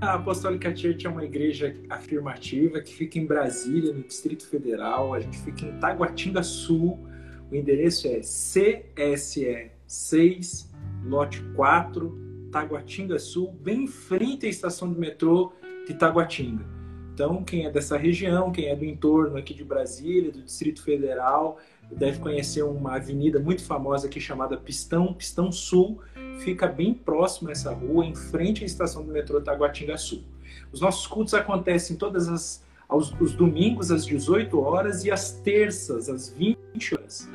[0.00, 5.12] A Apostólica Church é uma igreja afirmativa que fica em Brasília, no Distrito Federal.
[5.12, 6.98] A gente fica em Taguatinga Sul.
[7.50, 10.72] O endereço é CSE 6,
[11.04, 15.52] lote 4, Taguatinga Sul, bem em frente à estação de metrô
[15.86, 16.79] de Taguatinga.
[17.22, 21.58] Então, quem é dessa região, quem é do entorno aqui de Brasília, do Distrito Federal,
[21.92, 26.00] deve conhecer uma avenida muito famosa aqui chamada Pistão, Pistão Sul,
[26.38, 30.22] fica bem próximo a essa rua, em frente à estação do metrô Taguatinga Sul.
[30.72, 36.08] Os nossos cultos acontecem todas as aos, os domingos às 18 horas e às terças
[36.08, 36.56] às 20
[36.94, 37.28] horas.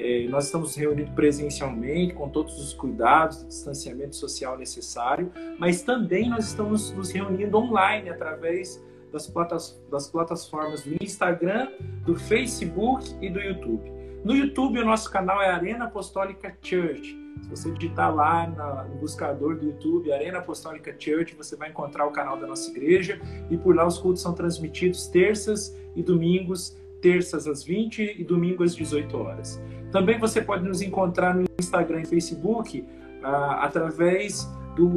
[0.00, 6.28] É, nós estamos reunidos presencialmente com todos os cuidados, o distanciamento social necessário, mas também
[6.28, 8.82] nós estamos nos reunindo online através
[9.12, 11.68] das, platas, das plataformas do Instagram,
[12.04, 13.90] do Facebook e do YouTube.
[14.24, 17.16] No YouTube, o nosso canal é Arena Apostólica Church.
[17.42, 18.46] Se você digitar lá
[18.88, 23.20] no buscador do YouTube, Arena Apostólica Church, você vai encontrar o canal da nossa igreja.
[23.48, 28.64] E por lá os cultos são transmitidos terças e domingos, terças às 20 e domingo
[28.64, 29.62] às 18 horas.
[29.92, 33.26] Também você pode nos encontrar no Instagram e Facebook uh,
[33.60, 34.94] através do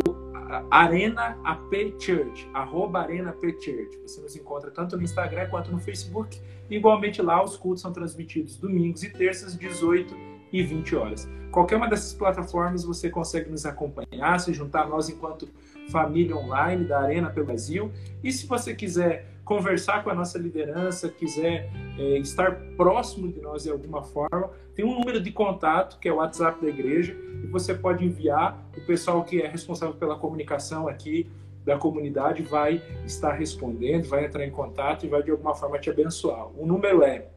[0.69, 3.98] Arena AP Church, arroba Arena AP Church.
[4.06, 6.40] Você nos encontra tanto no Instagram quanto no Facebook.
[6.69, 10.15] Igualmente lá, os cultos são transmitidos domingos e terças, 18
[10.52, 11.30] e 20 horas.
[11.52, 15.49] Qualquer uma dessas plataformas você consegue nos acompanhar, se juntar a nós enquanto
[15.90, 17.91] família online da Arena pelo Brasil.
[18.23, 23.63] E se você quiser conversar com a nossa liderança, quiser é, estar próximo de nós
[23.63, 27.47] de alguma forma, tem um número de contato que é o WhatsApp da igreja e
[27.47, 28.57] você pode enviar.
[28.77, 31.30] O pessoal que é responsável pela comunicação aqui
[31.65, 35.89] da comunidade vai estar respondendo, vai entrar em contato e vai de alguma forma te
[35.89, 36.47] abençoar.
[36.57, 37.27] O número é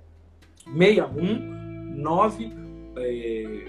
[0.72, 2.52] 619
[2.97, 3.66] é,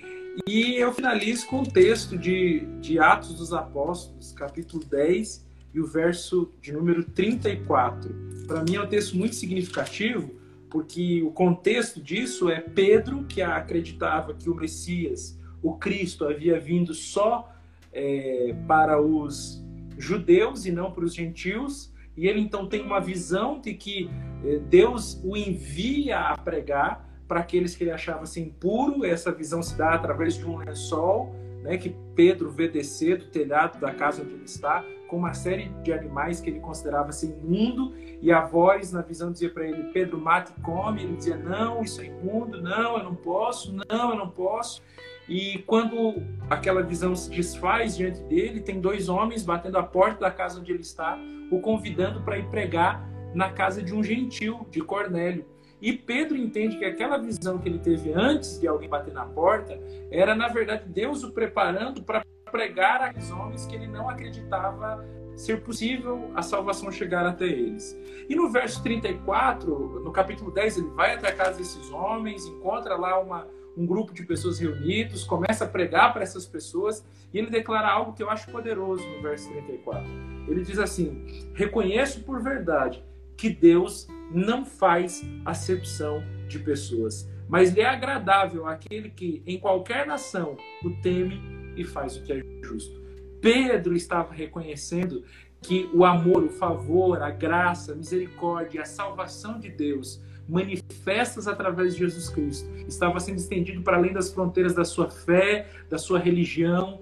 [0.47, 5.87] E eu finalizo com o texto de, de Atos dos Apóstolos, capítulo 10 e o
[5.87, 8.15] verso de número 34.
[8.47, 10.31] Para mim é um texto muito significativo,
[10.69, 16.93] porque o contexto disso é Pedro, que acreditava que o Messias, o Cristo, havia vindo
[16.93, 17.51] só
[17.93, 19.65] é, para os
[19.97, 21.93] judeus e não para os gentios.
[22.17, 24.11] E ele então tem uma visão de que
[24.45, 29.05] é, Deus o envia a pregar para aqueles que ele achava assim impuro.
[29.05, 33.81] Essa visão se dá através de um lençol, né, que Pedro vê descer do telhado
[33.81, 37.95] da casa onde ele está, com uma série de animais que ele considerava assim imundo,
[38.21, 41.03] e a voz na visão dizia para ele: Pedro, mate e come.
[41.03, 44.83] Ele dizia: Não, isso é imundo, não, eu não posso, não, eu não posso.
[45.29, 50.31] E quando aquela visão se desfaz diante dele, tem dois homens batendo a porta da
[50.31, 51.19] casa onde ele está,
[51.51, 55.47] o convidando para ir pregar na casa de um gentil, de Cornélio.
[55.81, 59.79] E Pedro entende que aquela visão que ele teve antes de alguém bater na porta
[60.11, 65.05] era, na verdade, Deus o preparando para pregar aqueles homens que ele não acreditava
[65.37, 67.97] ser possível a salvação chegar até eles.
[68.29, 72.97] E no verso 34, no capítulo 10, ele vai até a casa desses homens, encontra
[72.97, 73.47] lá uma,
[73.77, 78.13] um grupo de pessoas reunidos, começa a pregar para essas pessoas e ele declara algo
[78.13, 80.05] que eu acho poderoso no verso 34.
[80.49, 83.05] Ele diz assim: Reconheço por verdade
[83.37, 90.07] que Deus não faz acepção de pessoas, mas lhe é agradável aquele que em qualquer
[90.07, 91.41] nação o teme
[91.77, 93.01] e faz o que é justo.
[93.41, 95.23] Pedro estava reconhecendo
[95.63, 101.95] que o amor, o favor, a graça, a misericórdia, a salvação de Deus manifestas através
[101.95, 106.19] de Jesus Cristo estava sendo estendido para além das fronteiras da sua fé, da sua
[106.19, 107.01] religião,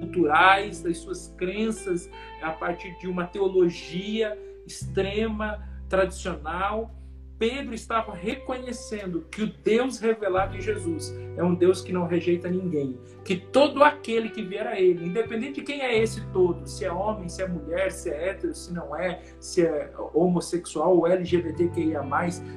[0.00, 2.08] culturais, das suas crenças,
[2.40, 6.94] a partir de uma teologia extrema, tradicional.
[7.36, 12.48] Pedro estava reconhecendo que o Deus revelado em Jesus é um Deus que não rejeita
[12.48, 16.84] ninguém, que todo aquele que vier a ele, independente de quem é esse todo, se
[16.84, 21.08] é homem, se é mulher, se é hétero, se não é, se é homossexual ou
[21.08, 22.02] LGBTQIA+,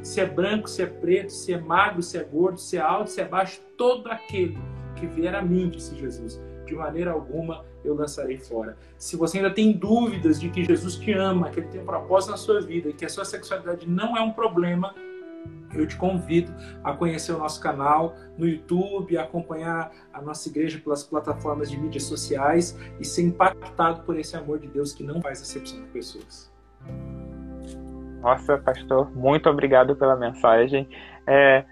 [0.04, 3.10] se é branco, se é preto, se é magro, se é gordo, se é alto,
[3.10, 4.60] se é baixo, todo aquele
[4.96, 8.78] que vier a mim, disse Jesus, de maneira alguma eu lançarei fora.
[8.98, 12.32] Se você ainda tem dúvidas de que Jesus te ama, que ele tem um propósito
[12.32, 14.94] na sua vida que a sua sexualidade não é um problema,
[15.74, 20.80] eu te convido a conhecer o nosso canal no YouTube, a acompanhar a nossa igreja
[20.80, 25.22] pelas plataformas de mídias sociais e ser impactado por esse amor de Deus que não
[25.22, 26.52] faz acepção de pessoas.
[28.22, 30.90] Nossa, pastor, muito obrigado pela mensagem.
[31.26, 31.66] É,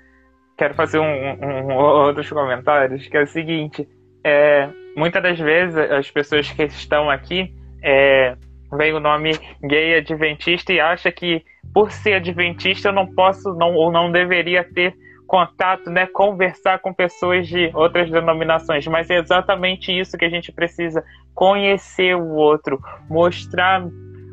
[0.58, 3.88] quero fazer um, um, um, outros comentários, que é o seguinte,
[4.26, 7.54] é, muitas das vezes as pessoas que estão aqui
[7.84, 8.36] é,
[8.76, 13.76] vem o nome gay adventista e acha que por ser adventista eu não posso não,
[13.76, 14.96] ou não deveria ter
[15.28, 20.52] contato, né, conversar com pessoas de outras denominações, mas é exatamente isso que a gente
[20.52, 21.04] precisa
[21.34, 22.80] conhecer o outro,
[23.10, 23.84] mostrar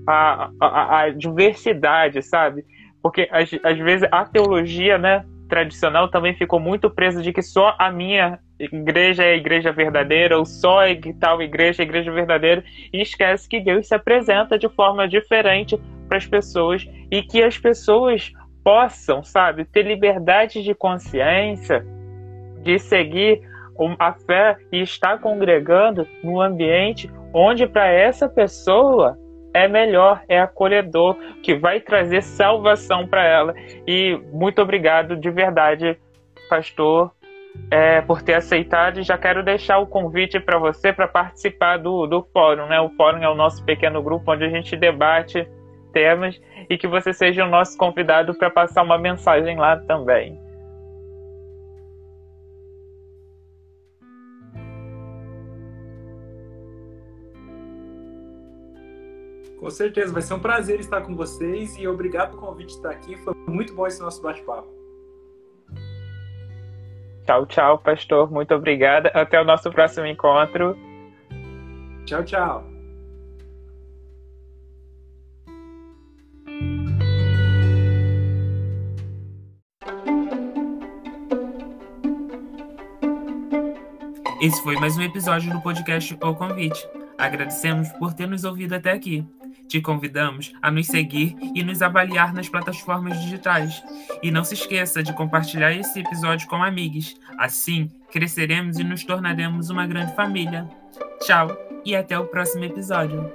[0.06, 2.64] a, a, a diversidade, sabe?
[3.02, 7.74] Porque às, às vezes a teologia, né, tradicional também ficou muito presa de que só
[7.78, 12.12] a minha igreja é a igreja verdadeira, ou só a tal igreja é a igreja
[12.12, 15.78] verdadeira, e esquece que Deus se apresenta de forma diferente
[16.08, 18.32] para as pessoas e que as pessoas
[18.62, 21.84] possam, sabe, ter liberdade de consciência
[22.62, 23.40] de seguir
[23.98, 29.18] a fé e estar congregando num ambiente onde para essa pessoa
[29.54, 33.54] é melhor, é acolhedor, que vai trazer salvação para ela.
[33.86, 35.98] E muito obrigado de verdade,
[36.48, 37.10] pastor,
[37.70, 39.00] é, por ter aceitado.
[39.00, 42.66] E já quero deixar o convite para você para participar do, do fórum.
[42.66, 42.80] Né?
[42.80, 45.48] O fórum é o nosso pequeno grupo onde a gente debate
[45.92, 50.40] temas e que você seja o nosso convidado para passar uma mensagem lá também.
[59.62, 62.90] Com certeza, vai ser um prazer estar com vocês e obrigado pelo convite de estar
[62.90, 63.16] aqui.
[63.18, 64.81] Foi muito bom esse nosso bate-papo.
[67.26, 68.30] Tchau, tchau, pastor.
[68.30, 69.10] Muito obrigada.
[69.14, 70.76] Até o nosso próximo encontro.
[72.04, 72.72] Tchau, tchau.
[84.40, 86.84] Esse foi mais um episódio do podcast O Convite.
[87.16, 89.24] Agradecemos por ter nos ouvido até aqui.
[89.68, 93.82] Te convidamos a nos seguir e nos avaliar nas plataformas digitais.
[94.22, 97.16] E não se esqueça de compartilhar esse episódio com amigos.
[97.38, 100.68] Assim, cresceremos e nos tornaremos uma grande família.
[101.20, 103.32] Tchau e até o próximo episódio.